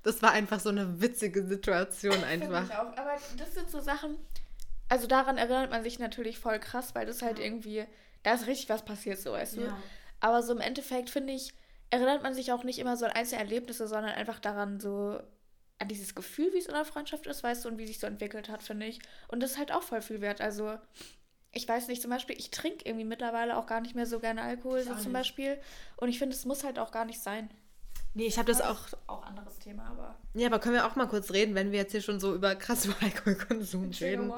[0.03, 2.65] das war einfach so eine witzige Situation einfach.
[2.65, 2.97] Ich auch.
[2.97, 4.17] Aber das sind so Sachen,
[4.89, 7.45] also daran erinnert man sich natürlich voll krass, weil das halt ja.
[7.45, 7.85] irgendwie,
[8.23, 9.61] da ist richtig was passiert, so weißt du.
[9.61, 9.77] Ja.
[10.19, 11.53] Aber so im Endeffekt finde ich,
[11.89, 15.19] erinnert man sich auch nicht immer so an einzelne Erlebnisse, sondern einfach daran so,
[15.79, 18.07] an dieses Gefühl, wie es in der Freundschaft ist, weißt du, und wie sich so
[18.07, 18.99] entwickelt hat, finde ich.
[19.27, 20.41] Und das ist halt auch voll viel wert.
[20.41, 20.77] Also,
[21.53, 24.41] ich weiß nicht, zum Beispiel, ich trinke irgendwie mittlerweile auch gar nicht mehr so gerne
[24.41, 25.57] Alkohol, so zum Beispiel.
[25.97, 27.49] Und ich finde, es muss halt auch gar nicht sein.
[28.15, 28.79] Nee, ich habe das auch.
[29.07, 30.15] Auch anderes Thema, aber.
[30.33, 32.55] Ja, aber können wir auch mal kurz reden, wenn wir jetzt hier schon so über
[32.55, 34.31] krassen Alkoholkonsum reden.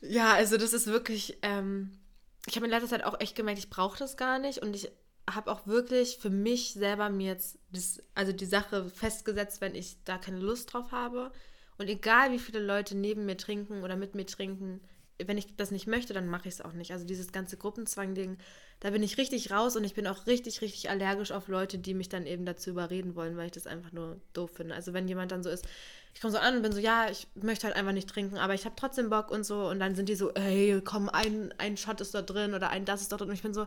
[0.00, 1.38] Ja, also das ist wirklich.
[1.42, 1.98] Ähm,
[2.46, 4.90] ich habe in letzter Zeit auch echt gemerkt, ich brauche das gar nicht und ich
[5.28, 9.96] habe auch wirklich für mich selber mir jetzt das, also die Sache festgesetzt, wenn ich
[10.04, 11.32] da keine Lust drauf habe.
[11.78, 14.80] Und egal wie viele Leute neben mir trinken oder mit mir trinken,
[15.24, 16.92] wenn ich das nicht möchte, dann mache ich es auch nicht.
[16.92, 18.38] Also dieses ganze Gruppenzwang-Ding,
[18.80, 21.94] da bin ich richtig raus und ich bin auch richtig, richtig allergisch auf Leute, die
[21.94, 24.74] mich dann eben dazu überreden wollen, weil ich das einfach nur doof finde.
[24.74, 25.66] Also wenn jemand dann so ist,
[26.14, 28.54] ich komme so an und bin so, ja, ich möchte halt einfach nicht trinken, aber
[28.54, 29.68] ich habe trotzdem Bock und so.
[29.68, 32.84] Und dann sind die so, ey, komm, ein, ein Shot ist da drin oder ein
[32.84, 33.28] das ist da drin.
[33.28, 33.66] Und ich bin so,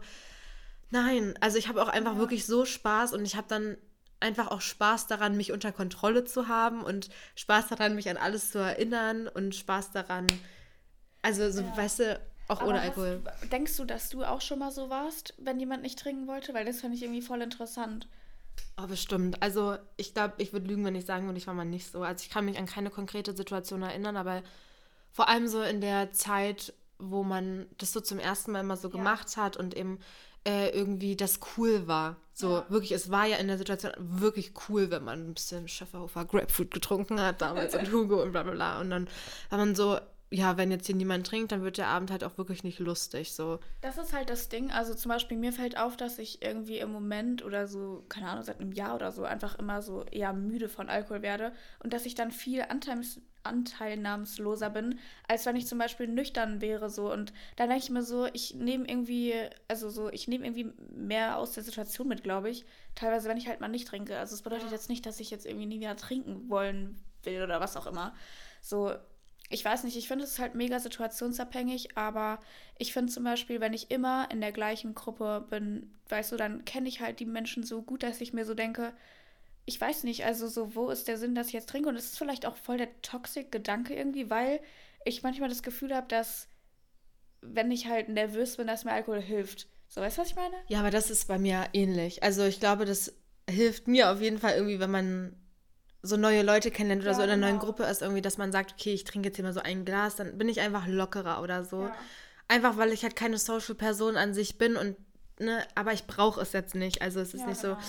[0.91, 1.33] nein.
[1.39, 2.19] Also ich habe auch einfach ja.
[2.19, 3.77] wirklich so Spaß und ich habe dann
[4.19, 8.51] einfach auch Spaß daran, mich unter Kontrolle zu haben und Spaß daran, mich an alles
[8.51, 10.27] zu erinnern und Spaß daran,
[11.21, 11.77] also so, ja.
[11.77, 13.21] weißt du, auch Aber ohne Alkohol.
[13.25, 16.53] Hast, denkst du, dass du auch schon mal so warst, wenn jemand nicht trinken wollte?
[16.53, 18.08] Weil das fand ich irgendwie voll interessant.
[18.82, 19.41] Oh, bestimmt.
[19.41, 22.03] Also ich glaube, ich würde lügen, wenn ich sagen würde, ich war mal nicht so.
[22.03, 24.43] Also ich kann mich an keine konkrete Situation erinnern, aber
[25.12, 28.88] vor allem so in der Zeit, wo man das so zum ersten Mal immer so
[28.88, 28.95] ja.
[28.95, 29.99] gemacht hat und eben
[30.47, 32.15] äh, irgendwie das cool war.
[32.34, 32.65] So ja.
[32.69, 36.71] wirklich, es war ja in der Situation wirklich cool, wenn man ein bisschen Schäferhofer Grapefruit
[36.71, 38.80] getrunken hat damals und Hugo und bla bla bla.
[38.80, 39.10] Und dann
[39.49, 42.37] war man so, ja, wenn jetzt hier niemand trinkt, dann wird der Abend halt auch
[42.37, 43.33] wirklich nicht lustig.
[43.33, 43.59] So.
[43.79, 44.71] Das ist halt das Ding.
[44.71, 48.43] Also zum Beispiel mir fällt auf, dass ich irgendwie im Moment oder so, keine Ahnung,
[48.43, 52.05] seit einem Jahr oder so einfach immer so eher müde von Alkohol werde und dass
[52.05, 57.09] ich dann viel anteils, anteilnahmsloser bin, als wenn ich zum Beispiel nüchtern wäre so.
[57.11, 59.33] Und dann denke ich mir so, ich nehme irgendwie,
[59.69, 62.65] also so, ich nehme irgendwie mehr aus der Situation mit, glaube ich.
[62.95, 64.17] Teilweise, wenn ich halt mal nicht trinke.
[64.17, 67.61] Also es bedeutet jetzt nicht, dass ich jetzt irgendwie nie wieder trinken wollen will oder
[67.61, 68.13] was auch immer.
[68.61, 68.93] So,
[69.49, 72.39] ich weiß nicht, ich finde es halt mega situationsabhängig, aber
[72.77, 76.65] ich finde zum Beispiel, wenn ich immer in der gleichen Gruppe bin, weißt du, dann
[76.65, 78.93] kenne ich halt die Menschen so gut, dass ich mir so denke,
[79.65, 81.89] ich weiß nicht, also so, wo ist der Sinn, dass ich jetzt trinke?
[81.89, 84.60] Und es ist vielleicht auch voll der toxic Gedanke irgendwie, weil
[85.05, 86.47] ich manchmal das Gefühl habe, dass
[87.41, 89.67] wenn ich halt nervös bin, dass mir Alkohol hilft.
[89.88, 90.55] So, weißt du, was ich meine?
[90.67, 92.23] Ja, aber das ist bei mir ähnlich.
[92.23, 93.13] Also ich glaube, das
[93.49, 95.36] hilft mir auf jeden Fall irgendwie, wenn man
[96.03, 97.47] so neue Leute kennenlernt oder ja, so in einer genau.
[97.47, 99.86] neuen Gruppe ist, irgendwie, dass man sagt, okay, ich trinke jetzt hier mal so ein
[99.86, 101.83] Glas, dann bin ich einfach lockerer oder so.
[101.83, 101.95] Ja.
[102.47, 104.95] Einfach weil ich halt keine Social-Person an sich bin und,
[105.39, 107.01] ne, aber ich brauche es jetzt nicht.
[107.01, 107.75] Also es ist ja, nicht genau.
[107.75, 107.88] so.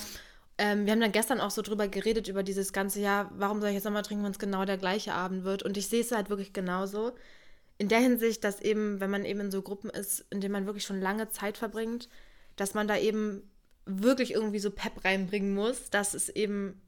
[0.59, 3.69] Ähm, wir haben dann gestern auch so drüber geredet, über dieses ganze Jahr, warum soll
[3.69, 5.63] ich jetzt nochmal trinken, wenn es genau der gleiche Abend wird?
[5.63, 7.13] Und ich sehe es halt wirklich genauso.
[7.77, 10.67] In der Hinsicht, dass eben, wenn man eben in so Gruppen ist, in denen man
[10.67, 12.09] wirklich schon lange Zeit verbringt,
[12.57, 13.49] dass man da eben
[13.87, 16.81] wirklich irgendwie so Pep reinbringen muss, dass es eben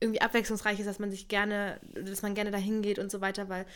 [0.00, 3.48] irgendwie abwechslungsreich ist, dass man sich gerne, dass man gerne dahin geht und so weiter,
[3.48, 3.66] weil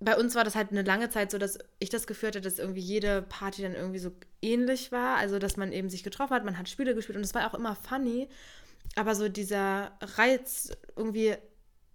[0.00, 2.58] bei uns war das halt eine lange Zeit so, dass ich das Gefühl hatte, dass
[2.58, 5.16] irgendwie jede Party dann irgendwie so ähnlich war.
[5.16, 7.54] Also, dass man eben sich getroffen hat, man hat Spiele gespielt und es war auch
[7.54, 8.28] immer funny.
[8.96, 11.34] Aber so dieser Reiz irgendwie,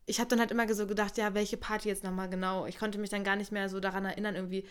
[0.06, 2.66] ich habe dann halt immer so gedacht, ja, welche Party jetzt nochmal genau?
[2.66, 4.66] Ich konnte mich dann gar nicht mehr so daran erinnern, irgendwie,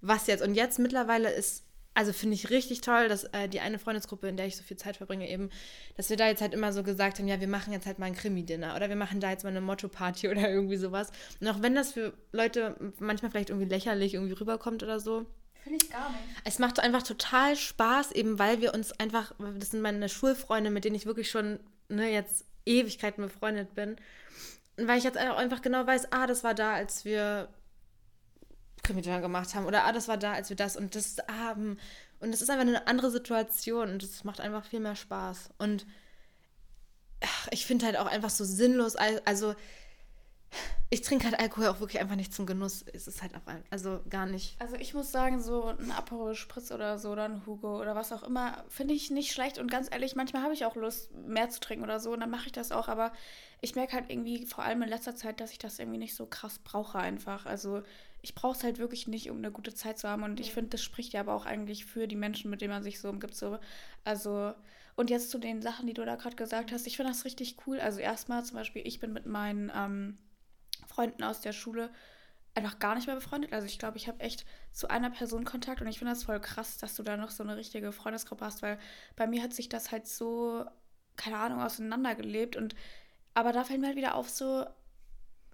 [0.00, 0.42] was jetzt.
[0.42, 1.64] Und jetzt mittlerweile ist
[1.98, 4.76] also finde ich richtig toll, dass äh, die eine Freundesgruppe, in der ich so viel
[4.76, 5.50] Zeit verbringe, eben,
[5.96, 8.06] dass wir da jetzt halt immer so gesagt haben, ja, wir machen jetzt halt mal
[8.06, 11.10] ein Krimi-Dinner oder wir machen da jetzt mal eine Motto-Party oder irgendwie sowas.
[11.40, 15.26] Und auch wenn das für Leute manchmal vielleicht irgendwie lächerlich irgendwie rüberkommt oder so.
[15.64, 16.22] Finde ich gar nicht.
[16.44, 20.84] Es macht einfach total Spaß, eben weil wir uns einfach, das sind meine Schulfreunde, mit
[20.84, 21.58] denen ich wirklich schon
[21.88, 23.96] ne, jetzt Ewigkeiten befreundet bin.
[24.76, 27.48] Und weil ich jetzt auch einfach genau weiß, ah, das war da, als wir
[28.88, 29.66] Krimi-Dinner gemacht haben.
[29.66, 31.78] Oder ah, das war da, als wir das und das haben.
[32.20, 35.50] Und es ist einfach eine andere Situation und es macht einfach viel mehr Spaß.
[35.58, 35.86] Und
[37.20, 39.54] ach, ich finde halt auch einfach so sinnlos, also
[40.90, 42.82] ich trinke halt Alkohol auch wirklich einfach nicht zum Genuss.
[42.94, 44.56] Es ist halt auch, also gar nicht.
[44.58, 48.10] Also ich muss sagen, so ein Aperol Spritz oder so oder ein Hugo oder was
[48.10, 49.58] auch immer, finde ich nicht schlecht.
[49.58, 52.30] Und ganz ehrlich, manchmal habe ich auch Lust, mehr zu trinken oder so und dann
[52.30, 52.88] mache ich das auch.
[52.88, 53.12] Aber
[53.60, 56.24] ich merke halt irgendwie, vor allem in letzter Zeit, dass ich das irgendwie nicht so
[56.24, 57.44] krass brauche einfach.
[57.44, 57.82] Also
[58.28, 60.22] ich brauche es halt wirklich nicht, um eine gute Zeit zu haben.
[60.22, 62.82] Und ich finde, das spricht ja aber auch eigentlich für die Menschen, mit denen man
[62.82, 63.34] sich so umgibt.
[63.34, 63.58] So.
[64.04, 64.52] Also,
[64.96, 67.56] und jetzt zu den Sachen, die du da gerade gesagt hast, ich finde das richtig
[67.66, 67.80] cool.
[67.80, 70.18] Also erstmal zum Beispiel, ich bin mit meinen ähm,
[70.86, 71.90] Freunden aus der Schule
[72.54, 73.54] einfach gar nicht mehr befreundet.
[73.54, 76.38] Also ich glaube, ich habe echt zu einer Person Kontakt und ich finde das voll
[76.40, 78.78] krass, dass du da noch so eine richtige Freundesgruppe hast, weil
[79.16, 80.66] bei mir hat sich das halt so,
[81.16, 82.74] keine Ahnung, auseinandergelebt und
[83.32, 84.66] aber da fällt mir halt wieder auf, so,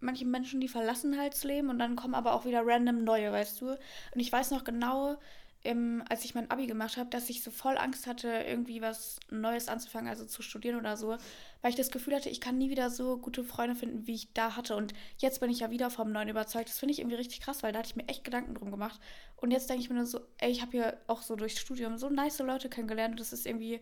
[0.00, 3.33] manche Menschen, die verlassen halt das Leben und dann kommen aber auch wieder random neue,
[3.33, 3.70] weißt du?
[3.70, 5.16] Und ich weiß noch genau,
[5.64, 9.18] im, als ich mein Abi gemacht habe, dass ich so voll Angst hatte, irgendwie was
[9.30, 11.16] Neues anzufangen, also zu studieren oder so,
[11.62, 14.30] weil ich das Gefühl hatte, ich kann nie wieder so gute Freunde finden, wie ich
[14.35, 14.76] da hatte.
[14.76, 16.68] Und jetzt bin ich ja wieder vom Neuen überzeugt.
[16.68, 19.00] Das finde ich irgendwie richtig krass, weil da hatte ich mir echt Gedanken drum gemacht.
[19.37, 21.96] Und jetzt denke ich mir nur so, ey, ich habe hier auch so durchs Studium
[21.96, 23.80] so nice Leute kennengelernt und das ist irgendwie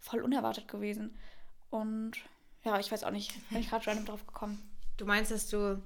[0.00, 1.16] voll unerwartet gewesen.
[1.70, 2.16] Und
[2.64, 4.60] ja, ich weiß auch nicht, bin ich gerade random drauf gekommen.
[5.00, 5.82] Du meinst, dass du.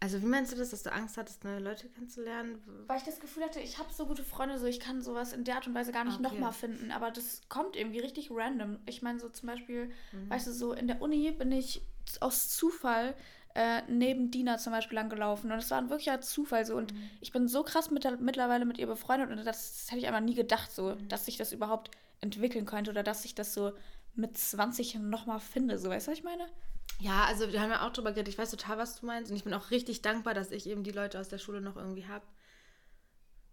[0.00, 2.58] Also, wie meinst du das, dass du Angst hattest, neue Leute kennenzulernen?
[2.88, 5.44] Weil ich das Gefühl hatte, ich habe so gute Freunde, so ich kann sowas in
[5.44, 6.22] der Art und Weise gar nicht okay.
[6.24, 6.90] nochmal finden.
[6.90, 8.78] Aber das kommt irgendwie richtig random.
[8.86, 10.30] Ich meine, so zum Beispiel, mhm.
[10.30, 11.82] weißt du, so in der Uni bin ich
[12.18, 13.14] aus Zufall
[13.54, 15.52] äh, neben Dina zum Beispiel lang gelaufen.
[15.52, 16.76] Und es war ein wirklicher Zufall so.
[16.76, 17.10] Und mhm.
[17.20, 20.20] ich bin so krass mit, mittlerweile mit ihr befreundet und das, das hätte ich einfach
[20.20, 21.08] nie gedacht, so, mhm.
[21.08, 23.72] dass sich das überhaupt entwickeln könnte oder dass ich das so
[24.16, 25.78] mit 20 nochmal finde.
[25.78, 26.48] So, weißt du, was ich meine?
[26.98, 28.32] Ja, also wir haben ja auch drüber geredet.
[28.32, 29.30] Ich weiß total, was du meinst.
[29.30, 31.76] Und ich bin auch richtig dankbar, dass ich eben die Leute aus der Schule noch
[31.76, 32.24] irgendwie habe.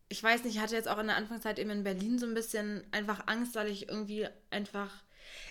[0.09, 2.33] Ich weiß nicht, ich hatte jetzt auch in der Anfangszeit eben in Berlin so ein
[2.33, 4.91] bisschen einfach Angst, weil ich irgendwie einfach.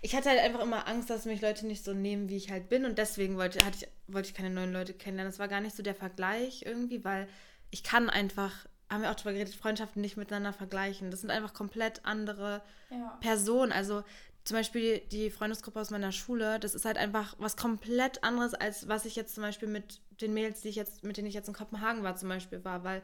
[0.01, 2.69] Ich hatte halt einfach immer Angst, dass mich Leute nicht so nehmen, wie ich halt
[2.69, 2.85] bin.
[2.85, 5.31] Und deswegen wollte, hatte ich, wollte ich keine neuen Leute kennenlernen.
[5.31, 7.29] Das war gar nicht so der Vergleich irgendwie, weil
[7.71, 8.53] ich kann einfach,
[8.89, 11.11] haben wir auch drüber geredet, Freundschaften nicht miteinander vergleichen.
[11.11, 13.19] Das sind einfach komplett andere ja.
[13.21, 13.73] Personen.
[13.73, 14.03] Also
[14.47, 18.87] zum Beispiel die Freundesgruppe aus meiner Schule, das ist halt einfach was komplett anderes, als
[18.87, 21.49] was ich jetzt zum Beispiel mit den Mädels, die ich jetzt, mit denen ich jetzt
[21.49, 23.03] in Kopenhagen war, zum Beispiel war, weil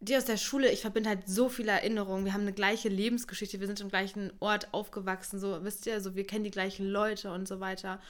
[0.00, 2.24] die aus der Schule, ich verbinde halt so viele Erinnerungen.
[2.24, 6.16] Wir haben eine gleiche Lebensgeschichte, wir sind im gleichen Ort aufgewachsen, so wisst ihr, so
[6.16, 8.00] wir kennen die gleichen Leute und so weiter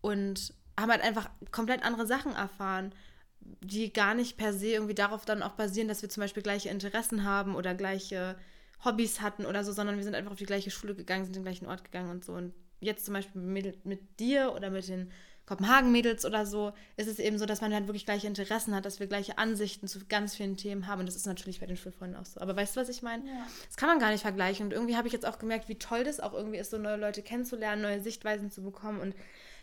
[0.00, 2.92] und haben halt einfach komplett andere Sachen erfahren,
[3.40, 6.70] die gar nicht per se irgendwie darauf dann auch basieren, dass wir zum Beispiel gleiche
[6.70, 8.36] Interessen haben oder gleiche
[8.84, 11.42] Hobbys hatten oder so, sondern wir sind einfach auf die gleiche Schule gegangen, sind den
[11.42, 12.32] gleichen Ort gegangen und so.
[12.32, 15.10] Und jetzt zum Beispiel mit, mit dir oder mit den
[15.46, 19.00] Kopenhagen-Mädels oder so, ist es eben so, dass man halt wirklich gleiche Interessen hat, dass
[19.00, 21.00] wir gleiche Ansichten zu ganz vielen Themen haben.
[21.00, 22.40] Und das ist natürlich bei den Schulfreunden auch so.
[22.40, 23.26] Aber weißt du, was ich meine?
[23.26, 23.46] Ja.
[23.66, 24.66] Das kann man gar nicht vergleichen.
[24.66, 26.96] Und irgendwie habe ich jetzt auch gemerkt, wie toll das auch irgendwie ist, so neue
[26.96, 29.00] Leute kennenzulernen, neue Sichtweisen zu bekommen.
[29.00, 29.14] Und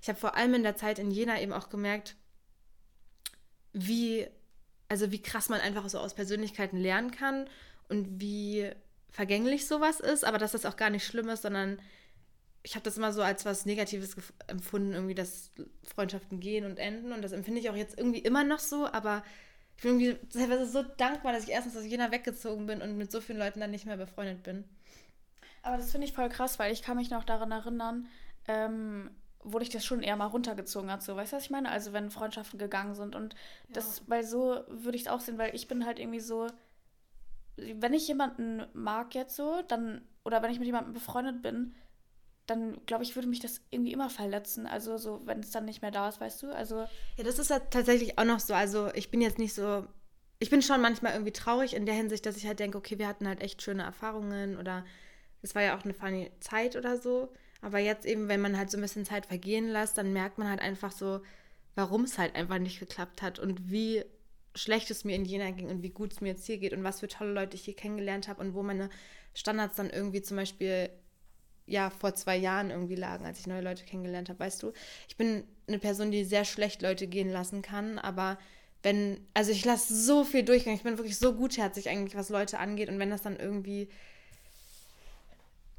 [0.02, 2.18] ich habe vor allem in der Zeit in Jena eben auch gemerkt,
[3.72, 4.28] wie,
[4.90, 7.48] also wie krass man einfach so aus Persönlichkeiten lernen kann
[7.88, 8.70] und wie
[9.10, 11.80] vergänglich sowas ist, aber dass das auch gar nicht schlimm ist, sondern
[12.64, 14.16] ich habe das immer so als was Negatives
[14.48, 15.52] empfunden, irgendwie, dass
[15.84, 17.14] Freundschaften gehen und enden.
[17.14, 19.24] Und das empfinde ich auch jetzt irgendwie immer noch so, aber
[19.78, 23.12] ich bin irgendwie teilweise so dankbar, dass ich erstens aus Jena weggezogen bin und mit
[23.12, 24.66] so vielen Leuten dann nicht mehr befreundet bin.
[25.62, 28.08] Aber das finde ich voll krass, weil ich kann mich noch daran erinnern,
[28.48, 29.12] ähm,
[29.44, 31.70] wo ich das schon eher mal runtergezogen hat, so, weißt du, was ich meine?
[31.70, 33.40] Also wenn Freundschaften gegangen sind und ja.
[33.74, 36.48] das, weil so würde ich es auch sehen, weil ich bin halt irgendwie so,
[37.58, 41.74] wenn ich jemanden mag jetzt so, dann, oder wenn ich mit jemandem befreundet bin,
[42.46, 44.68] dann glaube ich, würde mich das irgendwie immer verletzen.
[44.68, 46.52] Also so, wenn es dann nicht mehr da ist, weißt du?
[46.56, 46.88] Also.
[47.18, 48.54] Ja, das ist ja tatsächlich auch noch so.
[48.54, 49.86] Also ich bin jetzt nicht so.
[50.40, 53.08] Ich bin schon manchmal irgendwie traurig in der Hinsicht, dass ich halt denke, okay, wir
[53.08, 54.86] hatten halt echt schöne Erfahrungen oder
[55.42, 57.34] es war ja auch eine funny Zeit oder so.
[57.62, 60.48] Aber jetzt eben, wenn man halt so ein bisschen Zeit vergehen lässt, dann merkt man
[60.48, 61.22] halt einfach so,
[61.76, 64.06] warum es halt einfach nicht geklappt hat und wie
[64.58, 66.84] schlecht es mir in Jena ging und wie gut es mir jetzt hier geht und
[66.84, 68.90] was für tolle Leute ich hier kennengelernt habe und wo meine
[69.34, 70.90] Standards dann irgendwie zum Beispiel
[71.66, 74.40] ja vor zwei Jahren irgendwie lagen, als ich neue Leute kennengelernt habe.
[74.40, 74.74] Weißt du,
[75.08, 78.38] ich bin eine Person, die sehr schlecht Leute gehen lassen kann, aber
[78.84, 82.60] wenn, also ich lasse so viel durchgehen, ich bin wirklich so gutherzig eigentlich, was Leute
[82.60, 83.90] angeht und wenn das dann irgendwie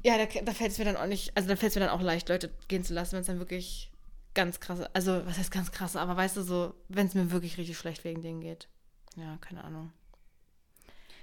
[0.01, 1.89] ja, da, da fällt es mir dann auch nicht, also da fällt es mir dann
[1.89, 3.89] auch leicht, Leute gehen zu lassen, wenn es dann wirklich
[4.33, 7.57] ganz krasse, also was heißt ganz krasse, aber weißt du so, wenn es mir wirklich
[7.57, 8.67] richtig schlecht wegen denen geht.
[9.15, 9.91] Ja, keine Ahnung.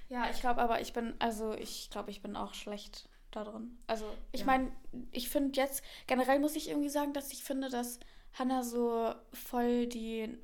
[0.08, 3.78] Ja, ich glaube aber, ich bin, also ich glaube, ich bin auch schlecht da drin.
[3.86, 4.46] Also ich ja.
[4.46, 4.70] meine,
[5.10, 7.98] ich finde jetzt, generell muss ich irgendwie sagen, dass ich finde, dass
[8.34, 10.38] Hannah so voll die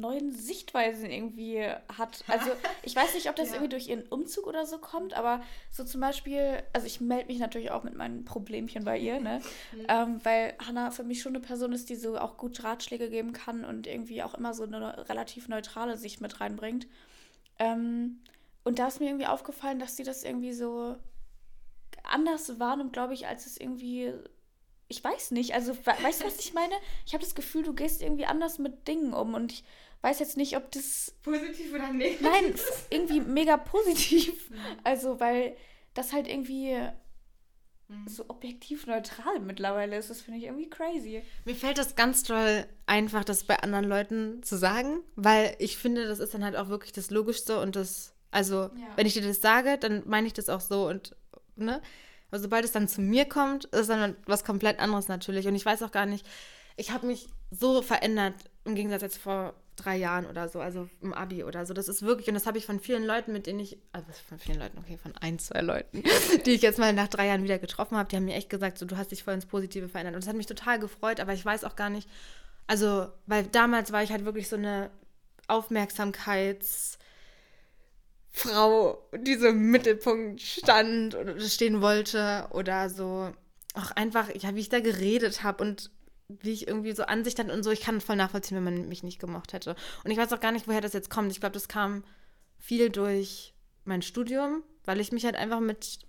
[0.00, 1.62] neuen Sichtweisen irgendwie
[1.96, 2.24] hat.
[2.28, 2.50] Also
[2.82, 3.54] ich weiß nicht, ob das ja.
[3.54, 7.38] irgendwie durch ihren Umzug oder so kommt, aber so zum Beispiel, also ich melde mich
[7.38, 9.40] natürlich auch mit meinen Problemchen bei ihr, ne?
[9.72, 9.86] Mhm.
[9.88, 13.32] Ähm, weil Hannah für mich schon eine Person ist, die so auch gut Ratschläge geben
[13.32, 16.86] kann und irgendwie auch immer so eine relativ neutrale Sicht mit reinbringt.
[17.58, 18.20] Ähm,
[18.64, 20.96] und da ist mir irgendwie aufgefallen, dass sie das irgendwie so
[22.04, 24.12] anders wahrnimmt, glaube ich, als es irgendwie
[24.92, 25.54] ich weiß nicht.
[25.54, 26.74] Also, weißt du, was ich meine?
[27.06, 29.64] Ich habe das Gefühl, du gehst irgendwie anders mit Dingen um und ich
[30.02, 31.14] weiß jetzt nicht, ob das.
[31.22, 32.20] Positiv oder negativ?
[32.20, 32.54] Nein,
[32.90, 34.50] irgendwie mega positiv.
[34.50, 34.56] Mhm.
[34.84, 35.56] Also, weil
[35.94, 36.76] das halt irgendwie
[37.88, 38.06] mhm.
[38.06, 40.10] so objektiv neutral mittlerweile ist.
[40.10, 41.22] Das finde ich irgendwie crazy.
[41.46, 46.06] Mir fällt das ganz toll einfach, das bei anderen Leuten zu sagen, weil ich finde,
[46.06, 48.14] das ist dann halt auch wirklich das Logischste und das.
[48.30, 48.70] Also, ja.
[48.96, 51.16] wenn ich dir das sage, dann meine ich das auch so und,
[51.56, 51.80] ne?
[52.32, 55.46] Aber sobald es dann zu mir kommt, ist dann was komplett anderes natürlich.
[55.46, 56.26] Und ich weiß auch gar nicht,
[56.78, 58.32] ich habe mich so verändert
[58.64, 61.74] im Gegensatz jetzt vor drei Jahren oder so, also im Abi oder so.
[61.74, 64.38] Das ist wirklich, und das habe ich von vielen Leuten, mit denen ich, also von
[64.38, 66.02] vielen Leuten, okay, von ein, zwei Leuten,
[66.46, 68.78] die ich jetzt mal nach drei Jahren wieder getroffen habe, die haben mir echt gesagt,
[68.78, 70.14] so, du hast dich voll ins Positive verändert.
[70.14, 72.08] Und das hat mich total gefreut, aber ich weiß auch gar nicht,
[72.66, 74.88] also, weil damals war ich halt wirklich so eine
[75.48, 76.96] Aufmerksamkeits-
[78.32, 83.32] Frau, die so im Mittelpunkt stand oder stehen wollte oder so
[83.74, 85.90] auch einfach, ja, wie ich da geredet habe und
[86.28, 87.70] wie ich irgendwie so Ansicht hatte und so.
[87.70, 89.76] Ich kann voll nachvollziehen, wenn man mich nicht gemocht hätte.
[90.04, 91.30] Und ich weiß auch gar nicht, woher das jetzt kommt.
[91.30, 92.04] Ich glaube, das kam
[92.58, 96.00] viel durch mein Studium, weil ich mich halt einfach mit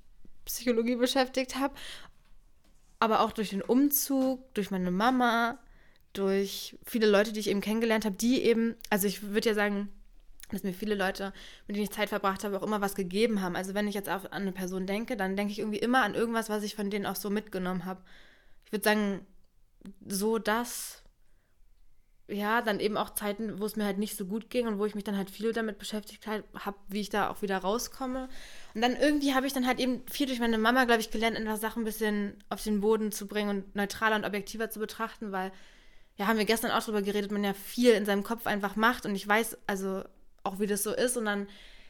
[0.45, 1.73] Psychologie beschäftigt habe.
[2.99, 5.57] Aber auch durch den Umzug, durch meine Mama,
[6.13, 9.89] durch viele Leute, die ich eben kennengelernt habe, die eben, also ich würde ja sagen,
[10.49, 11.34] dass mir viele Leute,
[11.67, 13.56] mit denen ich Zeit verbracht habe, auch immer was gegeben haben.
[13.56, 16.49] Also wenn ich jetzt an eine Person denke, dann denke ich irgendwie immer an irgendwas,
[16.49, 18.01] was ich von denen auch so mitgenommen habe.
[18.65, 19.25] Ich würde sagen,
[20.06, 21.03] so das,
[22.27, 24.86] ja, dann eben auch Zeiten, wo es mir halt nicht so gut ging und wo
[24.86, 28.29] ich mich dann halt viel damit beschäftigt habe, wie ich da auch wieder rauskomme.
[28.73, 31.38] Und dann irgendwie habe ich dann halt eben viel durch meine Mama, glaube ich, gelernt,
[31.38, 35.32] einfach Sachen ein bisschen auf den Boden zu bringen und neutraler und objektiver zu betrachten,
[35.32, 35.51] weil,
[36.17, 39.06] ja, haben wir gestern auch drüber geredet, man ja viel in seinem Kopf einfach macht
[39.06, 40.03] und ich weiß also
[40.43, 41.47] auch, wie das so ist und dann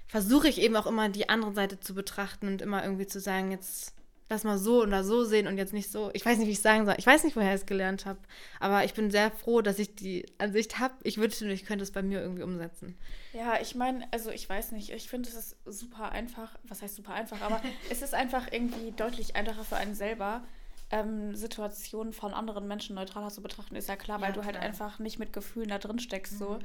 [0.07, 3.51] versuche ich eben auch immer die andere Seite zu betrachten und immer irgendwie zu sagen,
[3.51, 3.93] jetzt
[4.29, 6.09] lass mal so oder so sehen und jetzt nicht so.
[6.13, 6.95] Ich weiß nicht, wie ich es sagen soll.
[6.97, 8.19] Ich weiß nicht, woher ich es gelernt habe.
[8.59, 10.93] Aber ich bin sehr froh, dass ich die Ansicht habe.
[11.03, 12.97] Ich wünschte, ich könnte es bei mir irgendwie umsetzen.
[13.33, 14.89] Ja, ich meine, also ich weiß nicht.
[14.91, 16.57] Ich finde, es ist super einfach.
[16.63, 17.41] Was heißt super einfach?
[17.41, 20.43] Aber es ist einfach irgendwie deutlich einfacher für einen selber.
[20.91, 24.57] Ähm, Situationen von anderen Menschen neutraler zu betrachten, ist ja klar, weil ja, du halt
[24.57, 26.33] einfach nicht mit Gefühlen da drin steckst.
[26.33, 26.37] Mhm.
[26.37, 26.59] So.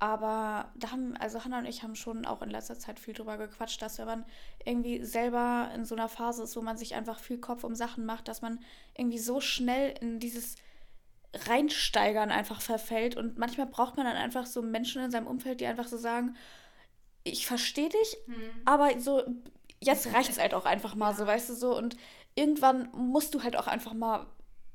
[0.00, 3.36] Aber da haben, also Hannah und ich haben schon auch in letzter Zeit viel drüber
[3.36, 4.24] gequatscht, dass wenn man
[4.64, 8.06] irgendwie selber in so einer Phase ist, wo man sich einfach viel Kopf um Sachen
[8.06, 8.60] macht, dass man
[8.96, 10.54] irgendwie so schnell in dieses
[11.34, 13.16] Reinsteigern einfach verfällt.
[13.16, 16.36] Und manchmal braucht man dann einfach so Menschen in seinem Umfeld, die einfach so sagen,
[17.24, 18.34] ich verstehe dich, hm.
[18.64, 19.22] aber so,
[19.80, 21.76] jetzt reicht es halt auch einfach mal so, weißt du so.
[21.76, 21.96] Und
[22.36, 24.26] irgendwann musst du halt auch einfach mal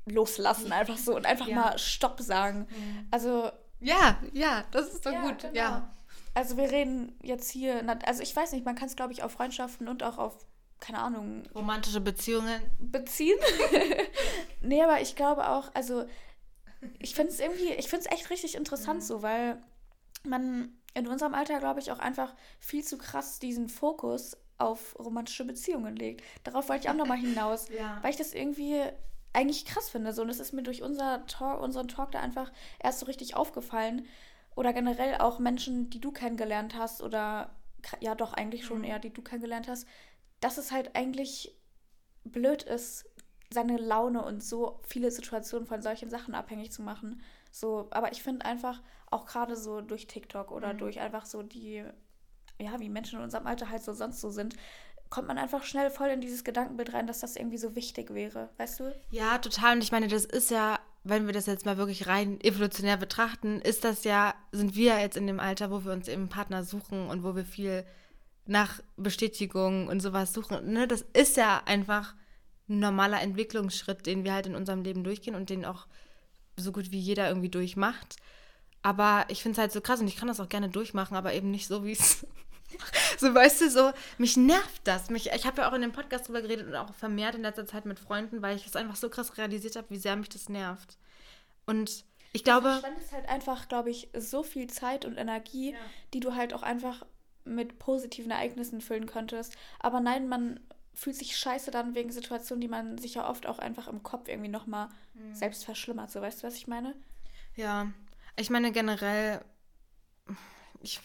[0.06, 1.56] loslassen, einfach so und einfach ja.
[1.56, 2.66] mal Stopp sagen.
[2.68, 3.08] Mhm.
[3.10, 5.42] Also ja, ja, das ist doch ja, gut.
[5.42, 5.54] Genau.
[5.54, 5.94] Ja.
[6.34, 9.32] Also wir reden jetzt hier, also ich weiß nicht, man kann es glaube ich auf
[9.32, 10.46] Freundschaften und auch auf,
[10.80, 11.44] keine Ahnung.
[11.54, 12.60] Romantische Beziehungen.
[12.78, 13.38] Beziehen.
[14.60, 16.04] nee, aber ich glaube auch, also
[16.98, 19.04] ich finde es irgendwie, ich finde es echt richtig interessant mhm.
[19.04, 19.62] so, weil
[20.24, 25.44] man in unserem Alter, glaube ich, auch einfach viel zu krass diesen Fokus auf romantische
[25.44, 26.22] Beziehungen legt.
[26.44, 27.98] Darauf wollte ich auch nochmal hinaus, ja.
[28.02, 28.82] weil ich das irgendwie
[29.34, 30.12] eigentlich krass finde.
[30.12, 30.22] So.
[30.22, 34.06] Und das ist mir durch unser Talk, unseren Talk da einfach erst so richtig aufgefallen.
[34.56, 37.54] Oder generell auch Menschen, die du kennengelernt hast, oder
[38.00, 38.84] ja doch eigentlich schon mhm.
[38.84, 39.86] eher, die du kennengelernt hast,
[40.40, 41.54] dass es halt eigentlich
[42.24, 43.10] blöd ist,
[43.52, 47.22] seine Laune und so viele Situationen von solchen Sachen abhängig zu machen.
[47.50, 50.78] So, aber ich finde einfach, auch gerade so durch TikTok oder mhm.
[50.78, 51.84] durch einfach so die,
[52.60, 54.56] ja, wie Menschen in unserem Alter halt so sonst so sind,
[55.14, 58.50] kommt man einfach schnell voll in dieses Gedankenbild rein, dass das irgendwie so wichtig wäre,
[58.56, 58.92] weißt du?
[59.12, 59.76] Ja, total.
[59.76, 63.60] Und ich meine, das ist ja, wenn wir das jetzt mal wirklich rein evolutionär betrachten,
[63.60, 67.06] ist das ja, sind wir jetzt in dem Alter, wo wir uns eben Partner suchen
[67.06, 67.86] und wo wir viel
[68.44, 70.72] nach Bestätigung und sowas suchen.
[70.72, 70.88] Ne?
[70.88, 72.16] Das ist ja einfach
[72.68, 75.86] ein normaler Entwicklungsschritt, den wir halt in unserem Leben durchgehen und den auch
[76.56, 78.16] so gut wie jeder irgendwie durchmacht.
[78.82, 81.34] Aber ich finde es halt so krass und ich kann das auch gerne durchmachen, aber
[81.34, 82.26] eben nicht so, wie es
[83.18, 85.10] so, weißt du, so, mich nervt das.
[85.10, 87.66] Mich, ich habe ja auch in dem Podcast drüber geredet und auch vermehrt in letzter
[87.66, 90.48] Zeit mit Freunden, weil ich es einfach so krass realisiert habe, wie sehr mich das
[90.48, 90.98] nervt.
[91.66, 92.68] Und ich glaube.
[92.68, 95.78] Du verschwendest halt einfach, glaube ich, so viel Zeit und Energie, ja.
[96.12, 97.04] die du halt auch einfach
[97.44, 99.56] mit positiven Ereignissen füllen könntest.
[99.78, 100.60] Aber nein, man
[100.94, 104.28] fühlt sich scheiße dann wegen Situationen, die man sich ja oft auch einfach im Kopf
[104.28, 105.34] irgendwie nochmal mhm.
[105.34, 106.10] selbst verschlimmert.
[106.10, 106.94] So, weißt du, was ich meine?
[107.56, 107.92] Ja,
[108.36, 109.44] ich meine generell,
[110.80, 111.00] ich,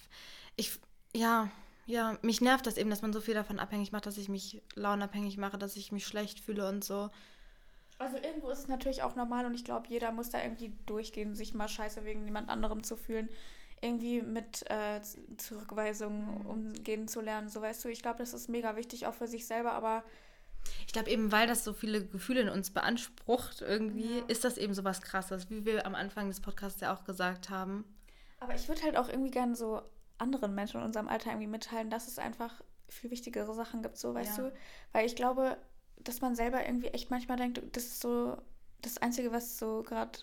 [0.55, 0.79] ich,
[1.15, 1.49] ja,
[1.85, 4.61] ja, mich nervt das eben, dass man so viel davon abhängig macht, dass ich mich
[4.75, 7.09] launabhängig mache, dass ich mich schlecht fühle und so.
[7.97, 11.35] Also irgendwo ist es natürlich auch normal und ich glaube, jeder muss da irgendwie durchgehen,
[11.35, 13.27] sich mal scheiße wegen jemand anderem zu fühlen.
[13.81, 15.01] Irgendwie mit äh,
[15.37, 16.45] Zurückweisungen mhm.
[16.45, 17.49] umgehen zu lernen.
[17.49, 20.03] So weißt du, ich glaube, das ist mega wichtig, auch für sich selber, aber.
[20.85, 24.25] Ich glaube eben, weil das so viele Gefühle in uns beansprucht, irgendwie ja.
[24.27, 27.49] ist das eben so was krasses, wie wir am Anfang des Podcasts ja auch gesagt
[27.49, 27.83] haben.
[28.39, 29.81] Aber ich würde halt auch irgendwie gerne so
[30.19, 34.13] anderen Menschen in unserem Alter irgendwie mitteilen, dass es einfach viel wichtigere Sachen gibt, so
[34.13, 34.43] weißt ja.
[34.45, 34.53] du?
[34.91, 35.57] Weil ich glaube,
[35.97, 38.37] dass man selber irgendwie echt manchmal denkt, das ist so
[38.81, 40.19] das Einzige, was so gerade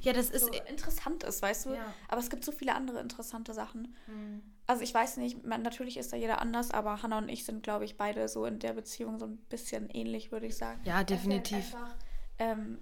[0.00, 1.74] ja, das so interessant ist, weißt du?
[1.74, 1.94] Ja.
[2.08, 3.94] Aber es gibt so viele andere interessante Sachen.
[4.08, 4.42] Mhm.
[4.66, 7.62] Also ich weiß nicht, man, natürlich ist da jeder anders, aber Hannah und ich sind,
[7.62, 10.80] glaube ich, beide so in der Beziehung so ein bisschen ähnlich, würde ich sagen.
[10.84, 11.56] Ja, definitiv.
[11.56, 11.96] Einfach,
[12.38, 12.78] ähm,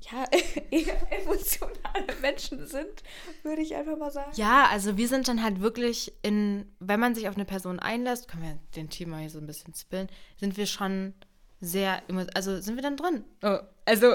[0.00, 0.24] ja,
[0.70, 3.02] eher emotionale Menschen sind,
[3.42, 4.30] würde ich einfach mal sagen.
[4.34, 8.28] Ja, also wir sind dann halt wirklich in, wenn man sich auf eine Person einlässt,
[8.28, 11.14] können wir den Thema hier so ein bisschen spillen, sind wir schon
[11.60, 12.02] sehr,
[12.34, 13.24] also sind wir dann drin.
[13.42, 14.14] Oh, also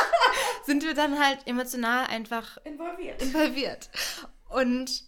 [0.64, 3.22] sind wir dann halt emotional einfach involviert.
[3.22, 3.90] involviert.
[4.48, 5.04] Und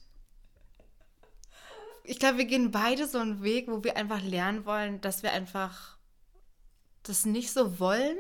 [2.04, 5.32] ich glaube, wir gehen beide so einen Weg, wo wir einfach lernen wollen, dass wir
[5.32, 5.98] einfach
[7.02, 8.18] das nicht so wollen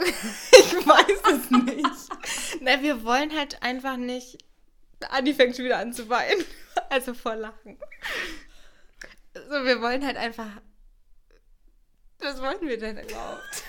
[0.52, 2.60] ich weiß es nicht.
[2.60, 4.38] Na, wir wollen halt einfach nicht.
[5.08, 6.44] Andi fängt schon wieder an zu weinen.
[6.88, 7.78] Also vor Lachen.
[9.34, 10.60] So, wir wollen halt einfach.
[12.18, 13.64] Was wollen wir denn überhaupt?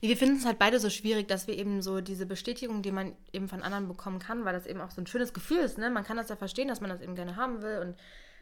[0.00, 3.16] Wir finden es halt beide so schwierig, dass wir eben so diese Bestätigung, die man
[3.32, 5.90] eben von anderen bekommen kann, weil das eben auch so ein schönes Gefühl ist, ne?
[5.90, 7.96] Man kann das ja verstehen, dass man das eben gerne haben will und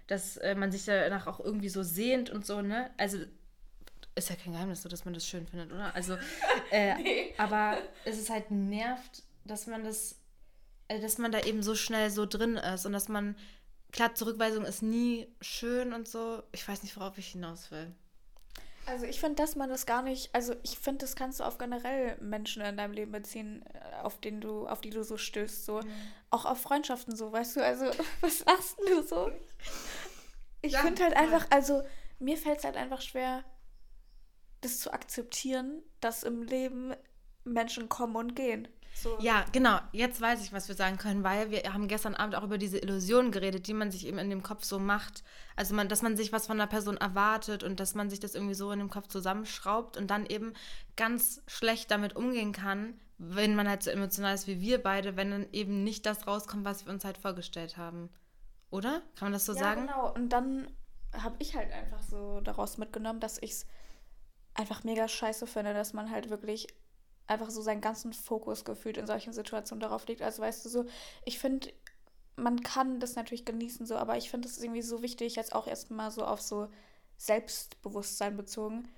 [0.06, 2.90] dass äh, man sich danach auch irgendwie so sehnt und so, ne?
[2.98, 3.18] Also
[4.16, 5.94] ist ja kein Geheimnis, so dass man das schön findet, oder?
[5.94, 6.16] Also,
[6.70, 7.34] äh, nee.
[7.38, 10.16] aber es ist halt nervt, dass man das,
[10.88, 13.36] äh, dass man da eben so schnell so drin ist und dass man,
[13.92, 16.42] klar, Zurückweisung ist nie schön und so.
[16.52, 17.94] Ich weiß nicht, worauf ich hinaus will.
[18.86, 21.58] Also ich finde, dass man das gar nicht, also ich finde, das kannst du auf
[21.58, 25.66] generell Menschen in deinem Leben beziehen, äh, auf denen du, auf die du so stößt,
[25.66, 25.80] so.
[25.80, 25.90] Mhm.
[26.30, 27.86] Auch auf Freundschaften so, weißt du, also
[28.20, 29.30] was sagst du so?
[30.62, 31.84] Ich finde halt einfach, also
[32.18, 33.44] mir fällt es halt einfach schwer,
[34.60, 36.94] das zu akzeptieren, dass im Leben
[37.44, 38.68] Menschen kommen und gehen.
[38.94, 39.18] So.
[39.20, 39.78] Ja, genau.
[39.92, 42.78] Jetzt weiß ich, was wir sagen können, weil wir haben gestern Abend auch über diese
[42.78, 45.22] Illusionen geredet, die man sich eben in dem Kopf so macht.
[45.54, 48.34] Also, man, dass man sich was von einer Person erwartet und dass man sich das
[48.34, 50.54] irgendwie so in dem Kopf zusammenschraubt und dann eben
[50.96, 55.30] ganz schlecht damit umgehen kann, wenn man halt so emotional ist wie wir beide, wenn
[55.30, 58.08] dann eben nicht das rauskommt, was wir uns halt vorgestellt haben.
[58.70, 59.02] Oder?
[59.14, 59.86] Kann man das so ja, sagen?
[59.86, 60.12] Genau.
[60.14, 60.70] Und dann
[61.12, 63.66] habe ich halt einfach so daraus mitgenommen, dass ich es
[64.56, 66.66] einfach mega scheiße finde, dass man halt wirklich
[67.26, 70.22] einfach so seinen ganzen Fokus gefühlt in solchen Situationen darauf liegt.
[70.22, 70.84] Also weißt du so,
[71.24, 71.72] ich finde,
[72.36, 75.66] man kann das natürlich genießen so, aber ich finde es irgendwie so wichtig, jetzt auch
[75.66, 76.68] erstmal so auf so
[77.16, 78.88] Selbstbewusstsein bezogen,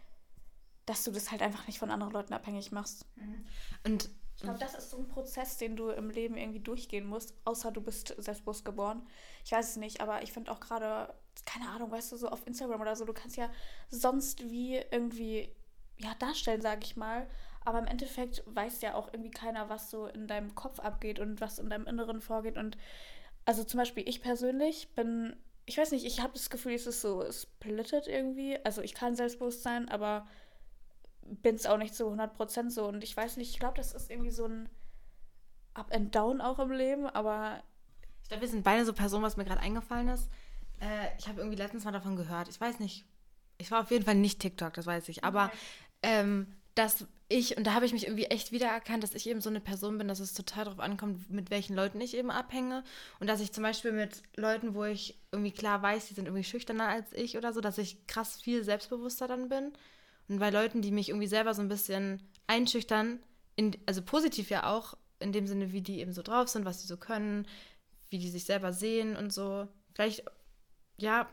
[0.86, 3.06] dass du das halt einfach nicht von anderen Leuten abhängig machst.
[3.16, 3.46] Mhm.
[3.84, 7.34] Und ich glaube, das ist so ein Prozess, den du im Leben irgendwie durchgehen musst,
[7.44, 9.04] außer du bist selbstbewusst geboren.
[9.44, 11.12] Ich weiß es nicht, aber ich finde auch gerade,
[11.44, 13.50] keine Ahnung, weißt du, so auf Instagram oder so, du kannst ja
[13.90, 15.52] sonst wie irgendwie
[15.96, 17.28] ja, darstellen, sage ich mal.
[17.64, 21.40] Aber im Endeffekt weiß ja auch irgendwie keiner, was so in deinem Kopf abgeht und
[21.40, 22.56] was in deinem Inneren vorgeht.
[22.56, 22.78] Und
[23.44, 25.34] also zum Beispiel ich persönlich bin,
[25.66, 28.56] ich weiß nicht, ich habe das Gefühl, es ist so splittet irgendwie.
[28.64, 30.28] Also ich kann selbstbewusst sein, aber
[31.42, 32.86] bin es auch nicht zu 100% so.
[32.86, 34.68] Und ich weiß nicht, ich glaube, das ist irgendwie so ein
[35.74, 37.62] Up and Down auch im Leben, aber...
[38.22, 40.28] Ich glaube, wir sind beide so Personen, was mir gerade eingefallen ist.
[40.80, 42.48] Äh, ich habe irgendwie letztens mal davon gehört.
[42.48, 43.06] Ich weiß nicht.
[43.56, 45.24] Ich war auf jeden Fall nicht TikTok, das weiß ich.
[45.24, 45.50] Aber
[46.02, 49.50] ähm, dass ich, und da habe ich mich irgendwie echt wiedererkannt, dass ich eben so
[49.50, 52.84] eine Person bin, dass es total darauf ankommt, mit welchen Leuten ich eben abhänge.
[53.18, 56.44] Und dass ich zum Beispiel mit Leuten, wo ich irgendwie klar weiß, die sind irgendwie
[56.44, 59.72] schüchterner als ich oder so, dass ich krass viel selbstbewusster dann bin.
[60.28, 63.20] Und bei Leuten, die mich irgendwie selber so ein bisschen einschüchtern,
[63.56, 66.80] in, also positiv ja auch, in dem Sinne, wie die eben so drauf sind, was
[66.80, 67.46] sie so können,
[68.10, 69.66] wie die sich selber sehen und so.
[69.94, 70.24] Vielleicht,
[70.96, 71.28] ja,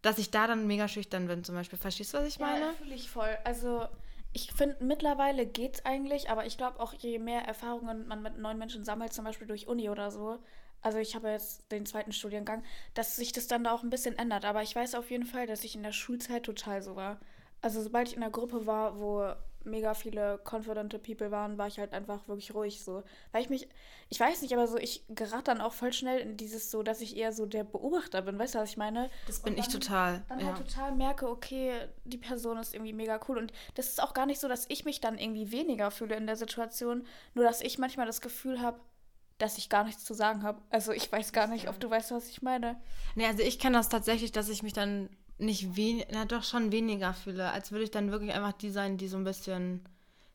[0.00, 1.78] dass ich da dann mega schüchtern bin zum Beispiel.
[1.78, 2.66] Verstehst du, was ich meine?
[2.66, 3.38] Ja, fühle ich voll.
[3.44, 3.86] Also
[4.32, 8.38] ich finde, mittlerweile geht es eigentlich, aber ich glaube auch, je mehr Erfahrungen man mit
[8.38, 10.40] neuen Menschen sammelt, zum Beispiel durch Uni oder so,
[10.82, 12.64] also ich habe jetzt den zweiten Studiengang,
[12.94, 14.44] dass sich das dann da auch ein bisschen ändert.
[14.44, 17.20] Aber ich weiß auf jeden Fall, dass ich in der Schulzeit total so war.
[17.62, 19.32] Also sobald ich in einer Gruppe war, wo
[19.64, 23.02] mega viele confidente People waren, war ich halt einfach wirklich ruhig so.
[23.30, 23.68] Weil ich mich,
[24.08, 27.00] ich weiß nicht, aber so, ich gerate dann auch voll schnell in dieses so, dass
[27.00, 29.10] ich eher so der Beobachter bin, weißt du, was ich meine?
[29.26, 30.24] Das bin dann, ich total.
[30.28, 30.46] Dann ja.
[30.46, 33.38] halt total merke, okay, die Person ist irgendwie mega cool.
[33.38, 36.26] Und das ist auch gar nicht so, dass ich mich dann irgendwie weniger fühle in
[36.26, 38.80] der Situation, nur dass ich manchmal das Gefühl habe,
[39.38, 40.62] dass ich gar nichts zu sagen habe.
[40.70, 42.80] Also ich weiß gar nicht, ob du weißt, was ich meine.
[43.16, 45.08] Nee, also ich kenne das tatsächlich, dass ich mich dann
[45.42, 48.96] nicht weniger, na doch schon weniger fühle, als würde ich dann wirklich einfach die sein,
[48.96, 49.86] die so ein bisschen,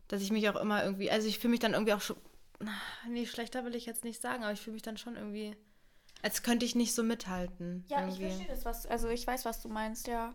[0.07, 2.17] dass ich mich auch immer irgendwie, also ich fühle mich dann irgendwie auch schon,
[3.09, 5.55] nee, schlechter will ich jetzt nicht sagen, aber ich fühle mich dann schon irgendwie,
[6.21, 7.85] als könnte ich nicht so mithalten.
[7.87, 8.23] Ja, irgendwie.
[8.23, 10.33] ich verstehe das, was, also ich weiß, was du meinst, ja.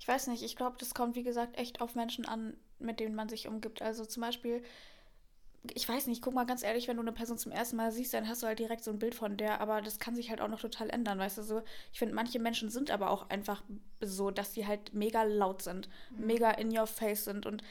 [0.00, 3.14] Ich weiß nicht, ich glaube, das kommt, wie gesagt, echt auf Menschen an, mit denen
[3.14, 3.82] man sich umgibt.
[3.82, 4.62] Also zum Beispiel,
[5.74, 8.14] ich weiß nicht, guck mal ganz ehrlich, wenn du eine Person zum ersten Mal siehst,
[8.14, 10.40] dann hast du halt direkt so ein Bild von der, aber das kann sich halt
[10.40, 11.62] auch noch total ändern, weißt du so.
[11.92, 13.62] Ich finde, manche Menschen sind aber auch einfach
[14.00, 16.26] so, dass sie halt mega laut sind, mhm.
[16.26, 17.62] mega in your face sind und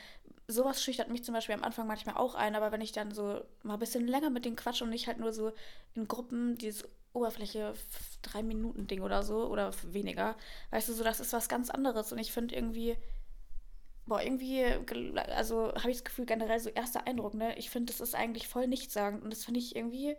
[0.47, 3.41] sowas schüchtert mich zum Beispiel am Anfang manchmal auch ein, aber wenn ich dann so
[3.63, 5.51] mal ein bisschen länger mit denen quatsche und nicht halt nur so
[5.93, 7.73] in Gruppen dieses Oberfläche
[8.21, 10.35] drei Minuten Ding oder so oder weniger,
[10.71, 12.95] weißt du so, das ist was ganz anderes und ich finde irgendwie
[14.07, 14.63] boah, irgendwie,
[15.35, 17.57] also habe ich das Gefühl, generell so erster Eindruck, ne?
[17.57, 20.15] Ich finde, das ist eigentlich voll nichtssagend und das finde ich irgendwie.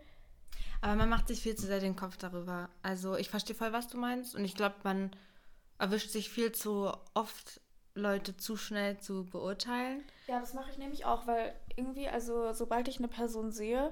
[0.81, 2.69] Aber man macht sich viel zu sehr den Kopf darüber.
[2.81, 5.11] Also ich verstehe voll, was du meinst und ich glaube, man
[5.77, 7.61] erwischt sich viel zu oft,
[7.95, 10.03] Leute zu schnell zu beurteilen.
[10.27, 13.91] Ja, das mache ich nämlich auch, weil irgendwie, also sobald ich eine Person sehe,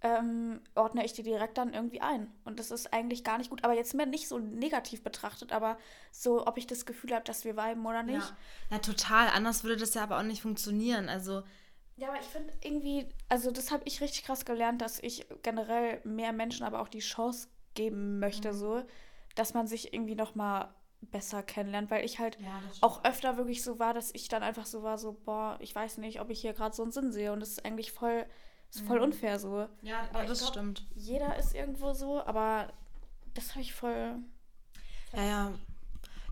[0.00, 2.32] ähm, ordne ich die direkt dann irgendwie ein.
[2.44, 3.64] Und das ist eigentlich gar nicht gut.
[3.64, 5.76] Aber jetzt mehr nicht so negativ betrachtet, aber
[6.12, 8.18] so, ob ich das Gefühl habe, dass wir viben oder nicht.
[8.18, 8.76] Ja.
[8.76, 9.28] ja, total.
[9.28, 11.08] Anders würde das ja aber auch nicht funktionieren.
[11.08, 11.42] Also.
[11.96, 16.00] Ja, aber ich finde irgendwie, also das habe ich richtig krass gelernt, dass ich generell
[16.04, 18.56] mehr Menschen aber auch die Chance geben möchte, mhm.
[18.56, 18.82] so,
[19.34, 23.78] dass man sich irgendwie nochmal besser kennenlernt, weil ich halt ja, auch öfter wirklich so
[23.78, 26.52] war, dass ich dann einfach so war, so, boah, ich weiß nicht, ob ich hier
[26.52, 28.26] gerade so einen Sinn sehe und das ist eigentlich voll,
[28.70, 29.04] ist voll mhm.
[29.04, 29.68] unfair so.
[29.82, 30.86] Ja, aber das glaub, stimmt.
[30.94, 32.72] Jeder ist irgendwo so, aber
[33.34, 34.16] das habe ich voll.
[35.12, 35.52] Ja, ja.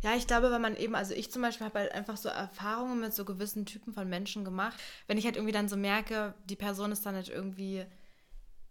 [0.03, 3.01] Ja, ich glaube, wenn man eben, also ich zum Beispiel habe halt einfach so Erfahrungen
[3.01, 4.79] mit so gewissen Typen von Menschen gemacht.
[5.07, 7.85] Wenn ich halt irgendwie dann so merke, die Person ist dann halt irgendwie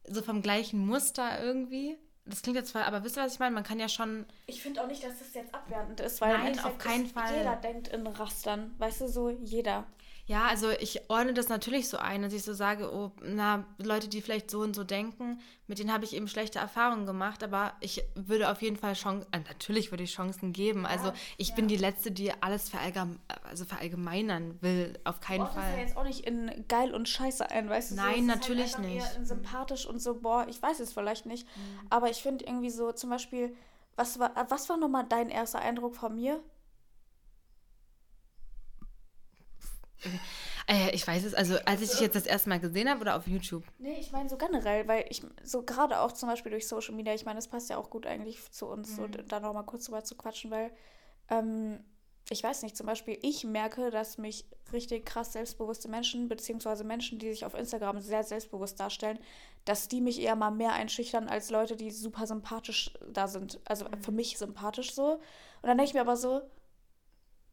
[0.07, 3.53] so vom gleichen Muster irgendwie, das klingt jetzt voll, aber wisst ihr, was ich meine?
[3.53, 4.25] Man kann ja schon.
[4.47, 7.37] Ich finde auch nicht, dass das jetzt abwertend ist, weil Nein, auf keinen Fall.
[7.37, 8.73] Jeder denkt in Rastern.
[8.79, 9.85] Weißt du, so jeder.
[10.27, 14.07] Ja, also ich ordne das natürlich so ein, dass ich so sage, oh, na, Leute,
[14.07, 17.73] die vielleicht so und so denken, mit denen habe ich eben schlechte Erfahrungen gemacht, aber
[17.79, 20.87] ich würde auf jeden Fall Chancen, äh, natürlich würde ich Chancen geben.
[20.87, 21.55] Also ich ja.
[21.55, 25.61] bin die Letzte, die alles verallgem also verallgemeinern will, auf keinen Fall.
[25.61, 27.95] Das ja jetzt auch nicht in geil und scheiße ein, weißt du?
[27.95, 29.05] Nein, so, natürlich halt nicht.
[29.05, 31.87] Eher in sympathisch und so, boah, ich weiß es vielleicht nicht, mhm.
[31.91, 33.55] aber ich finde irgendwie so, zum Beispiel,
[33.95, 36.41] was war, was war nochmal dein erster Eindruck von mir?
[40.67, 43.15] Äh, ich weiß es, also als ich dich jetzt das erste Mal gesehen habe oder
[43.15, 43.63] auf YouTube?
[43.77, 47.13] Nee, ich meine so generell, weil ich so gerade auch zum Beispiel durch Social Media,
[47.13, 48.95] ich meine, das passt ja auch gut eigentlich zu uns, mhm.
[48.95, 50.71] so da nochmal kurz drüber zu quatschen, weil
[51.29, 51.79] ähm,
[52.31, 57.19] ich weiß nicht, zum Beispiel ich merke, dass mich richtig krass selbstbewusste Menschen, beziehungsweise Menschen,
[57.19, 59.19] die sich auf Instagram sehr selbstbewusst darstellen,
[59.65, 63.59] dass die mich eher mal mehr einschüchtern als Leute, die super sympathisch da sind.
[63.65, 64.01] Also mhm.
[64.01, 65.13] für mich sympathisch so.
[65.13, 65.21] Und
[65.61, 66.41] dann denke ich mir aber so,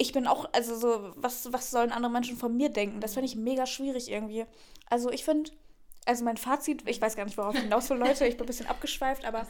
[0.02, 3.00] ich bin auch, also so, was, was sollen andere Menschen von mir denken?
[3.00, 4.44] Das finde ich mega schwierig irgendwie.
[4.90, 5.50] Also ich finde,
[6.04, 8.46] also mein Fazit, ich weiß gar nicht, worauf ich hinaus will, Leute, ich bin ein
[8.46, 9.46] bisschen abgeschweift, aber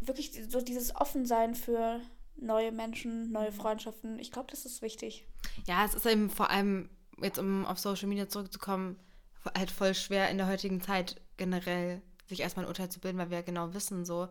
[0.00, 2.00] wirklich so dieses Offensein für
[2.36, 3.52] neue Menschen, neue.
[3.52, 5.26] Freundschaften, ich glaube, das ist wichtig.
[5.66, 6.88] Ja, es ist eben vor allem,
[7.20, 8.98] jetzt um auf Social Media zurückzukommen,
[9.58, 13.30] halt voll schwer in der heutigen Zeit generell sich erstmal ein Urteil zu bilden, weil
[13.30, 14.28] wir ja genau wissen, so,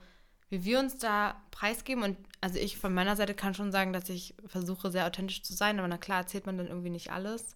[0.54, 2.04] wie wir uns da preisgeben.
[2.04, 5.54] Und also ich von meiner Seite kann schon sagen, dass ich versuche, sehr authentisch zu
[5.54, 5.80] sein.
[5.80, 7.56] Aber na klar erzählt man dann irgendwie nicht alles.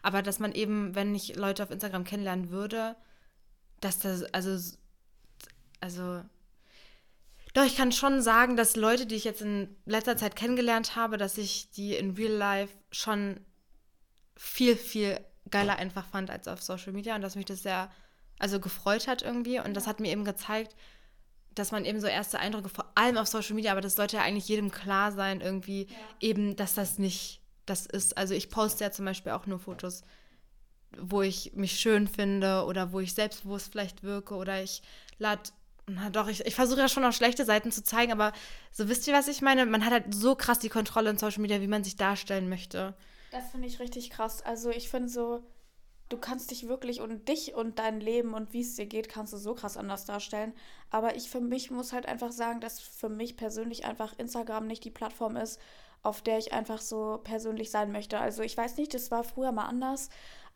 [0.00, 2.94] Aber dass man eben, wenn ich Leute auf Instagram kennenlernen würde,
[3.80, 4.76] dass das, also,
[5.80, 6.22] also,
[7.52, 11.16] doch, ich kann schon sagen, dass Leute, die ich jetzt in letzter Zeit kennengelernt habe,
[11.16, 13.40] dass ich die in Real Life schon
[14.36, 15.18] viel, viel
[15.50, 17.90] geiler einfach fand als auf Social Media und dass mich das sehr,
[18.38, 19.58] also gefreut hat irgendwie.
[19.58, 20.76] Und das hat mir eben gezeigt,
[21.56, 24.22] dass man eben so erste Eindrücke, vor allem auf Social Media, aber das sollte ja
[24.22, 25.96] eigentlich jedem klar sein, irgendwie ja.
[26.20, 28.16] eben, dass das nicht das ist.
[28.16, 30.02] Also ich poste ja zum Beispiel auch nur Fotos,
[30.98, 34.82] wo ich mich schön finde oder wo ich selbstbewusst vielleicht wirke oder ich
[35.18, 35.50] lade
[35.88, 38.32] na doch, ich, ich versuche ja schon auch schlechte Seiten zu zeigen, aber
[38.72, 39.66] so wisst ihr, was ich meine?
[39.66, 42.94] Man hat halt so krass die Kontrolle in Social Media, wie man sich darstellen möchte.
[43.30, 44.42] Das finde ich richtig krass.
[44.42, 45.44] Also ich finde so,
[46.08, 49.32] du kannst dich wirklich und dich und dein Leben und wie es dir geht, kannst
[49.32, 50.54] du so krass anders darstellen.
[50.90, 54.84] Aber ich für mich muss halt einfach sagen, dass für mich persönlich einfach Instagram nicht
[54.84, 55.60] die Plattform ist,
[56.02, 58.18] auf der ich einfach so persönlich sein möchte.
[58.18, 60.08] Also ich weiß nicht, das war früher mal anders.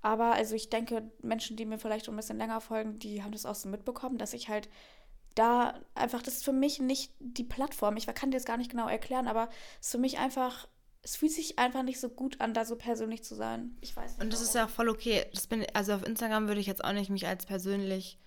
[0.03, 3.47] Aber also ich denke, Menschen, die mir vielleicht ein bisschen länger folgen, die haben das
[3.47, 4.69] auch so mitbekommen, dass ich halt
[5.35, 7.97] da einfach, das ist für mich nicht die Plattform.
[7.97, 9.49] Ich kann dir das gar nicht genau erklären, aber
[9.81, 10.69] es ist für mich einfach
[11.03, 13.77] es fühlt sich einfach nicht so gut an, da so persönlich zu sein.
[13.81, 14.23] Ich weiß nicht.
[14.23, 14.49] Und das warum.
[14.49, 15.27] ist ja auch voll okay.
[15.33, 18.19] Das bin, also auf Instagram würde ich jetzt auch nicht mich als persönlich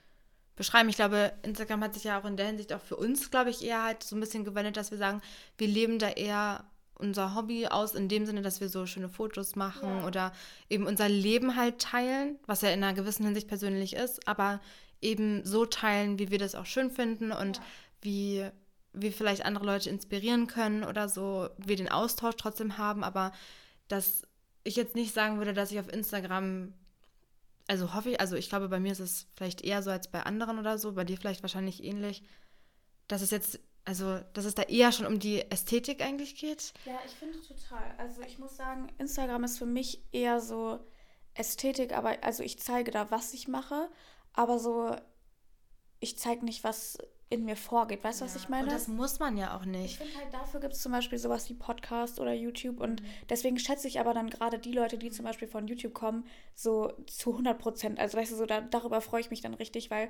[0.55, 0.89] beschreiben.
[0.89, 3.63] Ich glaube, Instagram hat sich ja auch in der Hinsicht auch für uns, glaube ich,
[3.63, 5.21] eher halt so ein bisschen gewendet, dass wir sagen,
[5.57, 6.65] wir leben da eher
[6.95, 10.05] unser Hobby aus, in dem Sinne, dass wir so schöne Fotos machen ja.
[10.05, 10.33] oder
[10.69, 14.61] eben unser Leben halt teilen, was ja in einer gewissen Hinsicht persönlich ist, aber
[15.01, 17.63] eben so teilen, wie wir das auch schön finden und ja.
[18.01, 18.49] wie
[18.93, 23.31] wir vielleicht andere Leute inspirieren können oder so, wir den Austausch trotzdem haben, aber
[23.87, 24.23] dass
[24.63, 26.73] ich jetzt nicht sagen würde, dass ich auf Instagram,
[27.67, 30.23] also hoffe ich, also ich glaube, bei mir ist es vielleicht eher so als bei
[30.23, 32.23] anderen oder so, bei dir vielleicht wahrscheinlich ähnlich,
[33.07, 36.73] dass es jetzt, also dass es da eher schon um die Ästhetik eigentlich geht.
[36.85, 37.93] Ja, ich finde total.
[37.97, 40.79] Also ich muss sagen, Instagram ist für mich eher so
[41.33, 43.89] Ästhetik, aber also ich zeige da, was ich mache,
[44.33, 44.95] aber so,
[45.99, 46.97] ich zeige nicht, was
[47.33, 48.03] in mir vorgeht.
[48.03, 48.65] Weißt du, ja, was ich meine?
[48.65, 49.93] Und das muss man ja auch nicht.
[49.93, 52.79] Ich finde halt, dafür gibt es zum Beispiel sowas wie Podcast oder YouTube.
[52.79, 53.05] Und mhm.
[53.29, 56.25] deswegen schätze ich aber dann gerade die Leute, die zum Beispiel von YouTube kommen,
[56.55, 57.99] so zu 100 Prozent.
[57.99, 60.09] Also, weißt du, so da, darüber freue ich mich dann richtig, weil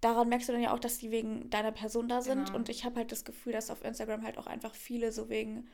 [0.00, 2.46] daran merkst du dann ja auch, dass die wegen deiner Person da sind.
[2.46, 2.58] Genau.
[2.58, 5.68] Und ich habe halt das Gefühl, dass auf Instagram halt auch einfach viele so wegen,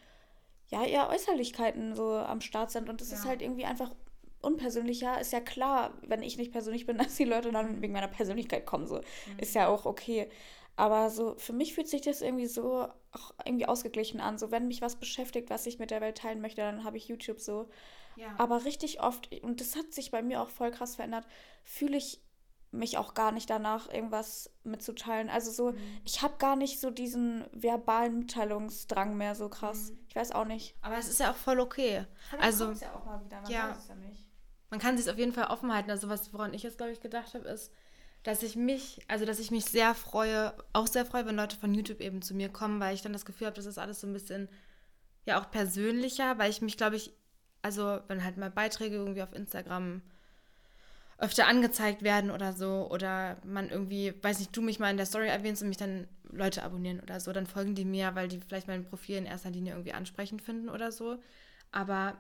[0.69, 2.89] ja, eher Äußerlichkeiten so am Start sind.
[2.89, 3.17] Und es ja.
[3.17, 3.95] ist halt irgendwie einfach
[4.43, 5.21] unpersönlicher.
[5.21, 8.67] Ist ja klar, wenn ich nicht persönlich bin, dass die Leute dann wegen meiner Persönlichkeit
[8.67, 8.87] kommen.
[8.87, 8.97] So.
[8.97, 9.39] Mhm.
[9.39, 10.29] Ist ja auch okay.
[10.77, 14.39] Aber so für mich fühlt sich das irgendwie so auch irgendwie ausgeglichen an.
[14.39, 17.09] So wenn mich was beschäftigt, was ich mit der Welt teilen möchte, dann habe ich
[17.09, 17.69] YouTube so.
[18.17, 18.35] Ja.
[18.39, 21.27] Aber richtig oft, und das hat sich bei mir auch voll krass verändert,
[21.65, 22.21] fühle ich
[22.73, 25.29] mich auch gar nicht danach, irgendwas mitzuteilen.
[25.29, 26.01] Also so, mhm.
[26.05, 29.91] ich habe gar nicht so diesen verbalen Mitteilungsdrang mehr so krass.
[29.91, 29.99] Mhm.
[30.09, 30.75] Ich weiß auch nicht.
[30.81, 32.07] Aber es ist ja auch voll okay.
[32.33, 34.27] Aber also ja auch mal wieder, man ja, weiß es ja nicht.
[34.71, 35.91] Man kann sich auf jeden Fall offen halten.
[35.91, 37.71] Also was, woran ich jetzt, glaube ich, gedacht habe, ist,
[38.23, 41.75] dass ich mich, also dass ich mich sehr freue, auch sehr freue, wenn Leute von
[41.75, 44.07] YouTube eben zu mir kommen, weil ich dann das Gefühl habe, das ist alles so
[44.07, 44.49] ein bisschen
[45.27, 47.13] ja auch persönlicher, weil ich mich, glaube ich,
[47.63, 50.03] also wenn halt mal Beiträge irgendwie auf Instagram
[51.19, 55.07] öfter angezeigt werden oder so oder man irgendwie, weiß nicht, du mich mal in der
[55.07, 58.41] Story erwähnst und mich dann Leute abonnieren oder so, dann folgen die mir, weil die
[58.41, 61.19] vielleicht mein Profil in erster Linie irgendwie ansprechend finden oder so,
[61.71, 62.17] aber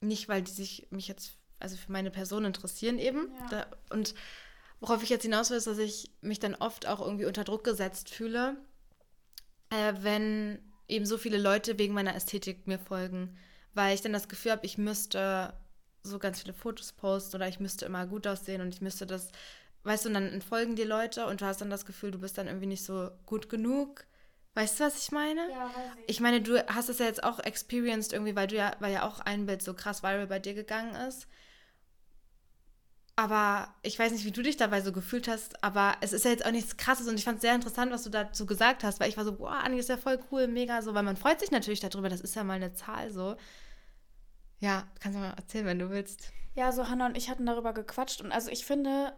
[0.00, 3.46] nicht, weil die sich mich jetzt, also für meine Person interessieren eben ja.
[3.50, 4.14] da, und
[4.80, 7.64] worauf ich jetzt hinaus will, ist, dass ich mich dann oft auch irgendwie unter Druck
[7.64, 8.56] gesetzt fühle,
[9.70, 10.58] äh, wenn
[10.88, 13.36] eben so viele Leute wegen meiner Ästhetik mir folgen,
[13.74, 15.54] weil ich dann das Gefühl habe, ich müsste
[16.02, 19.30] so ganz viele Fotos posten oder ich müsste immer gut aussehen und ich müsste das,
[19.84, 22.38] weißt du, und dann entfolgen die Leute und du hast dann das Gefühl, du bist
[22.38, 24.04] dann irgendwie nicht so gut genug.
[24.54, 25.48] Weißt du, was ich meine?
[25.50, 26.10] Ja, weiß ich.
[26.10, 29.06] Ich meine, du hast es ja jetzt auch experienced irgendwie, weil du ja, weil ja
[29.06, 31.28] auch ein Bild so krass viral bei dir gegangen ist.
[33.20, 36.30] Aber ich weiß nicht, wie du dich dabei so gefühlt hast, aber es ist ja
[36.30, 38.98] jetzt auch nichts krasses und ich fand es sehr interessant, was du dazu gesagt hast,
[38.98, 41.38] weil ich war so, boah, Anni ist ja voll cool, mega so, weil man freut
[41.38, 43.36] sich natürlich darüber, das ist ja mal eine Zahl so.
[44.58, 46.32] Ja, kannst du mal erzählen, wenn du willst.
[46.54, 49.12] Ja, so Hannah und ich hatten darüber gequatscht und also ich finde,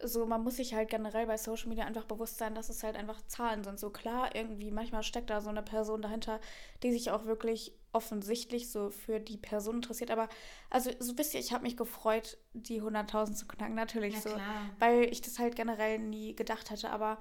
[0.00, 2.94] so man muss sich halt generell bei Social Media einfach bewusst sein, dass es halt
[2.94, 3.80] einfach Zahlen sind.
[3.80, 6.40] So klar, irgendwie manchmal steckt da so eine Person dahinter,
[6.84, 10.10] die sich auch wirklich offensichtlich so für die Person interessiert.
[10.10, 10.28] Aber
[10.68, 14.30] also so wisst ihr, ich habe mich gefreut, die 100.000 zu knacken, natürlich ja, so,
[14.30, 14.70] klar.
[14.78, 16.90] weil ich das halt generell nie gedacht hätte.
[16.90, 17.18] Aber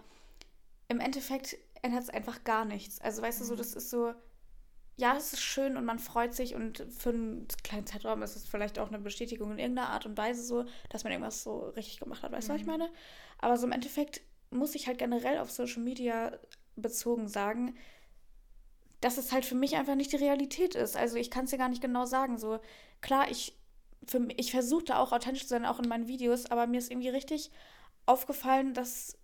[0.88, 3.00] im Endeffekt ändert es einfach gar nichts.
[3.02, 3.44] Also weißt mhm.
[3.44, 3.58] du so, mhm.
[3.58, 4.14] das ist so
[5.00, 8.46] ja, es ist schön und man freut sich und für einen kleinen Zeitraum ist es
[8.46, 12.02] vielleicht auch eine Bestätigung in irgendeiner Art und Weise so, dass man irgendwas so richtig
[12.02, 12.34] gemacht hat.
[12.34, 12.56] Weißt du, mhm.
[12.56, 12.74] was ich mhm.
[12.74, 12.92] meine?
[13.38, 14.20] Aber so im Endeffekt
[14.52, 16.38] muss ich halt generell auf Social Media
[16.76, 17.76] bezogen sagen,
[19.02, 20.98] dass es halt für mich einfach nicht die Realität ist.
[20.98, 22.38] Also ich kann es dir gar nicht genau sagen.
[22.38, 22.60] So
[23.02, 23.58] klar, ich,
[24.06, 26.92] für, ich versuche da auch authentisch zu sein, auch in meinen Videos, aber mir ist
[26.92, 27.52] irgendwie richtig
[28.06, 29.18] aufgefallen, dass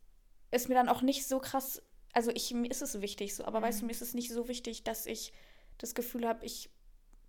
[0.51, 1.81] es mir dann auch nicht so krass,
[2.13, 3.63] also ich, mir ist es wichtig so, aber mhm.
[3.63, 5.33] weißt du, mir ist es nicht so wichtig, dass ich
[5.77, 6.69] das Gefühl habe, ich,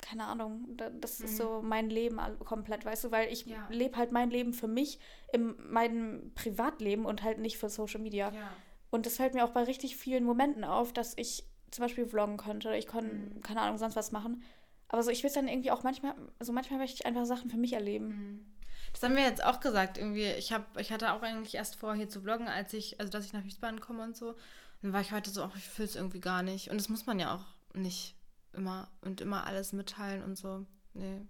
[0.01, 1.37] keine Ahnung, das ist mhm.
[1.37, 3.67] so mein Leben komplett, weißt du, weil ich ja.
[3.71, 5.01] lebe halt mein Leben für mich
[5.33, 8.31] in meinem Privatleben und halt nicht für Social Media.
[8.33, 8.53] Ja.
[8.91, 11.45] Und das fällt mir auch bei richtig vielen Momenten auf, dass ich
[11.77, 13.43] zum Beispiel vloggen könnte oder ich konnte, mhm.
[13.43, 14.43] keine Ahnung, sonst was machen.
[14.89, 17.51] Aber so, ich will es dann irgendwie auch manchmal, also manchmal möchte ich einfach Sachen
[17.51, 18.09] für mich erleben.
[18.09, 18.47] Mhm.
[18.93, 20.25] Das haben wir jetzt auch gesagt, irgendwie.
[20.25, 23.27] Ich, hab, ich hatte auch eigentlich erst vor, hier zu vloggen, als ich, also dass
[23.27, 24.35] ich nach Wiesbaden komme und so.
[24.81, 26.71] Dann war ich heute so, ach, ich fühle es irgendwie gar nicht.
[26.71, 28.15] Und das muss man ja auch nicht
[28.55, 30.65] immer und immer alles mitteilen und so.
[30.95, 31.27] Nee.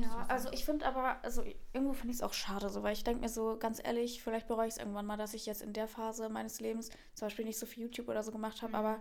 [0.00, 3.04] Ja, also ich finde aber, also irgendwo finde ich es auch schade, so, weil ich
[3.04, 5.72] denke mir so, ganz ehrlich, vielleicht bereue ich es irgendwann mal, dass ich jetzt in
[5.72, 8.76] der Phase meines Lebens zum Beispiel nicht so viel YouTube oder so gemacht habe, mhm.
[8.76, 9.00] aber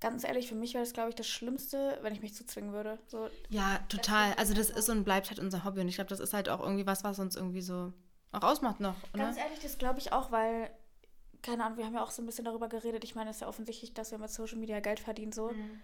[0.00, 2.72] ganz ehrlich, für mich wäre das, glaube ich, das Schlimmste, wenn ich mich zu zwingen
[2.72, 2.98] würde.
[3.06, 4.34] So, ja, total.
[4.34, 6.60] Also das ist und bleibt halt unser Hobby und ich glaube, das ist halt auch
[6.60, 7.92] irgendwie was, was uns irgendwie so
[8.32, 8.96] auch ausmacht noch.
[9.14, 9.24] Oder?
[9.24, 10.70] Ganz ehrlich, das glaube ich auch, weil,
[11.42, 13.04] keine Ahnung, wir haben ja auch so ein bisschen darüber geredet.
[13.04, 15.50] Ich meine, es ist ja offensichtlich, dass wir mit Social Media Geld verdienen, so.
[15.50, 15.80] Mhm.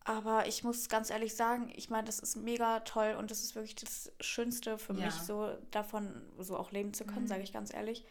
[0.00, 3.56] Aber ich muss ganz ehrlich sagen, ich meine, das ist mega toll und das ist
[3.56, 5.06] wirklich das Schönste für ja.
[5.06, 7.28] mich, so davon so auch leben zu können, mhm.
[7.28, 8.04] sage ich ganz ehrlich.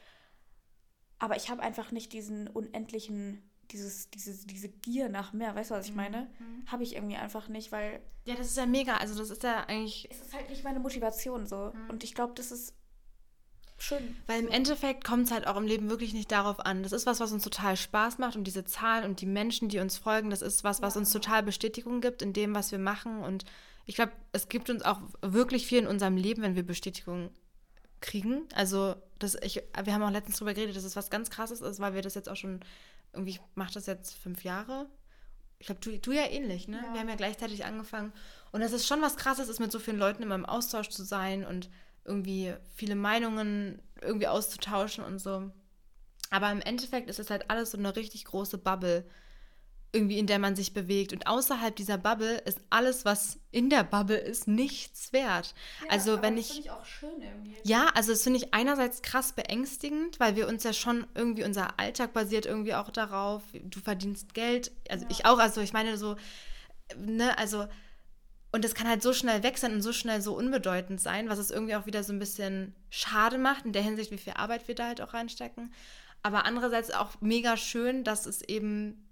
[1.19, 5.75] Aber ich habe einfach nicht diesen unendlichen, dieses, diese, diese Gier nach mehr, weißt du,
[5.75, 5.97] was ich mhm.
[5.97, 6.29] meine?
[6.39, 6.71] Mhm.
[6.71, 8.01] Habe ich irgendwie einfach nicht, weil.
[8.25, 8.97] Ja, das ist ja mega.
[8.97, 10.07] Also, das ist ja eigentlich.
[10.09, 11.71] Es ist halt nicht meine Motivation so.
[11.73, 11.89] Mhm.
[11.89, 12.73] Und ich glaube, das ist
[13.77, 14.15] schön.
[14.27, 16.83] Weil im Endeffekt kommt es halt auch im Leben wirklich nicht darauf an.
[16.83, 19.79] Das ist was, was uns total Spaß macht und diese Zahlen und die Menschen, die
[19.79, 20.99] uns folgen, das ist was, was ja.
[20.99, 23.21] uns total Bestätigung gibt in dem, was wir machen.
[23.21, 23.45] Und
[23.85, 27.29] ich glaube, es gibt uns auch wirklich viel in unserem Leben, wenn wir Bestätigung
[28.01, 28.47] kriegen.
[28.53, 31.79] Also das, ich, wir haben auch letztens darüber geredet, dass es was ganz krasses ist,
[31.79, 32.59] weil wir das jetzt auch schon,
[33.15, 34.87] irgendwie, ich mache das jetzt fünf Jahre.
[35.59, 36.77] Ich glaube, du, du ja ähnlich, ne?
[36.77, 36.93] Ja.
[36.93, 38.13] Wir haben ja gleichzeitig angefangen.
[38.51, 41.03] Und es ist schon was krasses, ist mit so vielen Leuten immer im Austausch zu
[41.03, 41.69] sein und
[42.03, 45.51] irgendwie viele Meinungen irgendwie auszutauschen und so.
[46.29, 49.05] Aber im Endeffekt ist es halt alles so eine richtig große Bubble,
[49.95, 51.13] irgendwie in der man sich bewegt.
[51.13, 55.55] Und außerhalb dieser Bubble ist alles, was in der Bubble ist, nichts wert.
[55.83, 56.47] Ja, also wenn ich.
[56.47, 57.55] Das finde ich auch schön irgendwie.
[57.63, 61.79] Ja, also das finde ich einerseits krass beängstigend, weil wir uns ja schon irgendwie unser
[61.79, 63.41] Alltag basiert irgendwie auch darauf.
[63.63, 65.11] Du verdienst Geld, also ja.
[65.11, 65.39] ich auch.
[65.39, 66.17] Also ich meine so,
[66.97, 67.65] ne, also
[68.55, 71.39] und das kann halt so schnell weg sein und so schnell so unbedeutend sein, was
[71.39, 74.69] es irgendwie auch wieder so ein bisschen schade macht, in der Hinsicht, wie viel Arbeit
[74.69, 75.73] wir da halt auch reinstecken.
[76.23, 79.04] Aber andererseits auch mega schön, dass es eben,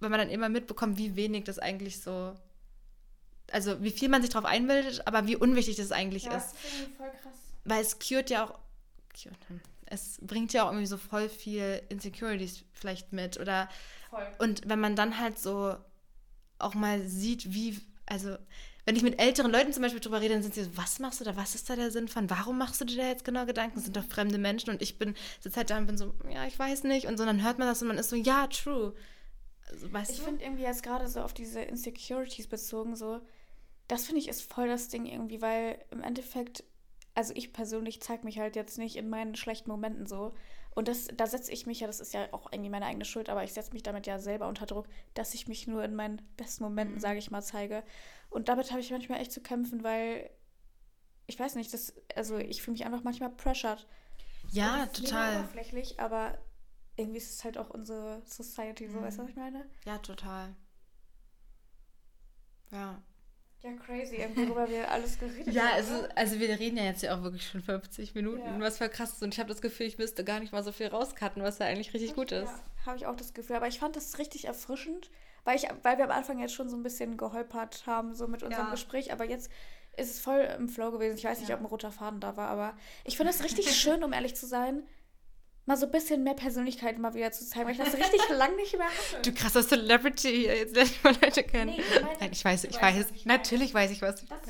[0.00, 2.34] wenn man dann immer mitbekommt, wie wenig das eigentlich so,
[3.50, 6.52] also wie viel man sich darauf einbildet, aber wie unwichtig das eigentlich ja, ist.
[6.52, 7.32] Das ist voll krass.
[7.64, 8.58] Weil es cured ja auch
[9.86, 13.38] es bringt ja auch irgendwie so voll viel Insecurities vielleicht mit.
[13.38, 13.68] Oder
[14.10, 14.26] voll.
[14.38, 15.76] und wenn man dann halt so
[16.58, 18.36] auch mal sieht, wie, also
[18.84, 21.20] wenn ich mit älteren Leuten zum Beispiel drüber rede, dann sind sie so, was machst
[21.20, 23.46] du da, was ist da der Sinn von, warum machst du dir da jetzt genau
[23.46, 23.76] Gedanken?
[23.76, 26.46] Das sind doch fremde Menschen und ich bin, sitze halt da und bin so, ja,
[26.46, 28.94] ich weiß nicht und so, dann hört man das und man ist so, ja, true.
[29.70, 33.20] Also, weißt ich finde irgendwie jetzt gerade so auf diese Insecurities bezogen, so,
[33.88, 36.64] das finde ich ist voll das Ding irgendwie, weil im Endeffekt,
[37.14, 40.34] also ich persönlich zeige mich halt jetzt nicht in meinen schlechten Momenten so.
[40.74, 43.28] Und das, da setze ich mich ja, das ist ja auch irgendwie meine eigene Schuld,
[43.28, 46.20] aber ich setze mich damit ja selber unter Druck, dass ich mich nur in meinen
[46.36, 47.00] besten Momenten, mhm.
[47.00, 47.84] sage ich mal, zeige.
[48.28, 50.30] Und damit habe ich manchmal echt zu kämpfen, weil
[51.26, 53.86] ich weiß nicht, das, also ich fühle mich einfach manchmal pressured.
[54.50, 55.38] Ja, total.
[55.38, 56.38] Oberflächlich, aber
[56.96, 59.04] irgendwie ist es halt auch unsere Society, so, mhm.
[59.04, 59.66] weißt du, was ich meine?
[59.84, 60.54] Ja, total.
[62.70, 63.02] Ja.
[63.62, 65.54] Ja, crazy, worüber wir alles geredet haben.
[65.54, 68.60] Ja, also, also wir reden ja jetzt ja auch wirklich schon 50 Minuten, ja.
[68.60, 69.22] was voll krass ist.
[69.22, 71.66] Und ich habe das Gefühl, ich müsste gar nicht mal so viel rauscutten, was ja
[71.66, 72.50] eigentlich richtig gut ist.
[72.50, 73.56] Ja, habe ich auch das Gefühl.
[73.56, 75.10] Aber ich fand das richtig erfrischend,
[75.44, 78.42] weil, ich, weil wir am Anfang jetzt schon so ein bisschen geholpert haben, so mit
[78.42, 78.70] unserem ja.
[78.70, 79.12] Gespräch.
[79.14, 79.50] Aber jetzt
[79.96, 81.16] ist es voll im Flow gewesen.
[81.16, 84.04] Ich weiß nicht, ob ein roter Faden da war, aber ich finde es richtig schön,
[84.04, 84.82] um ehrlich zu sein,
[85.66, 88.56] mal so ein bisschen mehr Persönlichkeit mal wieder zu zeigen, weil ich das richtig lange
[88.56, 89.22] nicht mehr hatte.
[89.22, 91.70] Du krasser Celebrity hier, jetzt lerne ich mal Leute kennen.
[91.70, 94.40] Nee, ich meine, Nein, ich weiß, ich weiß, weiß natürlich weiß ich, was du dass,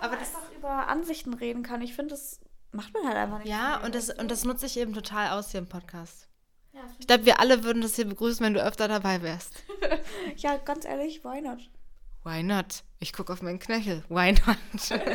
[0.00, 1.80] aber das einfach über Ansichten reden kann.
[1.82, 2.40] Ich finde, das
[2.72, 3.48] macht man halt einfach nicht.
[3.48, 6.28] Ja, und das, und das nutze ich eben total aus hier im Podcast.
[6.72, 9.62] Ja, ich glaube, wir alle würden das hier begrüßen, wenn du öfter dabei wärst.
[10.36, 11.70] ja, ganz ehrlich, why not?
[12.24, 12.82] Why not?
[13.00, 14.02] Ich gucke auf meinen Knöchel.
[14.08, 15.00] Why not?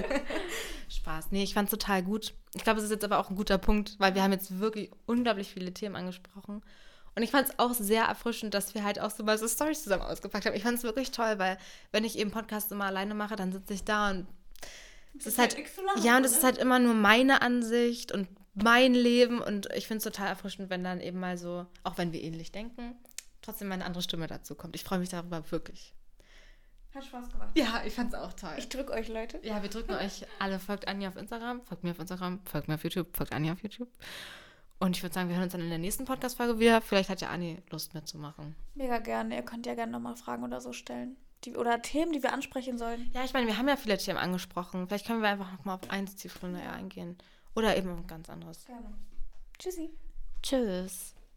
[0.89, 1.31] Spaß.
[1.31, 2.33] Nee, ich fand es total gut.
[2.55, 4.91] Ich glaube, es ist jetzt aber auch ein guter Punkt, weil wir haben jetzt wirklich
[5.05, 6.61] unglaublich viele Themen angesprochen.
[7.15, 9.83] Und ich fand es auch sehr erfrischend, dass wir halt auch so mal so Storys
[9.83, 10.55] zusammen ausgepackt haben.
[10.55, 11.57] Ich fand es wirklich toll, weil
[11.91, 14.27] wenn ich eben Podcasts immer alleine mache, dann sitze ich da und
[15.17, 18.93] es ist halt, lachen, ja, und es ist halt immer nur meine Ansicht und mein
[18.93, 22.21] Leben und ich finde es total erfrischend, wenn dann eben mal so, auch wenn wir
[22.21, 22.95] ähnlich denken,
[23.41, 24.75] trotzdem mal eine andere Stimme dazu kommt.
[24.75, 25.93] Ich freue mich darüber wirklich.
[26.93, 27.49] Hat Spaß gemacht.
[27.55, 28.55] Ja, ich fand's auch toll.
[28.57, 29.39] Ich drücke euch, Leute.
[29.43, 30.59] Ja, wir drücken euch alle.
[30.59, 33.61] Folgt Anja auf Instagram, folgt mir auf Instagram, folgt mir auf YouTube, folgt Anja auf
[33.61, 33.89] YouTube.
[34.79, 36.81] Und ich würde sagen, wir hören uns dann in der nächsten Podcast-Folge wieder.
[36.81, 38.55] Vielleicht hat ja Anni Lust mitzumachen.
[38.75, 39.35] Mega gerne.
[39.35, 41.17] Ihr könnt ja gerne nochmal Fragen oder so stellen.
[41.43, 43.11] Die, oder Themen, die wir ansprechen sollen.
[43.13, 44.87] Ja, ich meine, wir haben ja viele Themen angesprochen.
[44.87, 47.17] Vielleicht können wir einfach nochmal auf eins Zielgründe eingehen.
[47.55, 48.65] Oder eben ein ganz anderes.
[48.65, 48.93] Gerne.
[49.57, 49.89] Tschüssi.
[50.41, 51.13] Tschüss.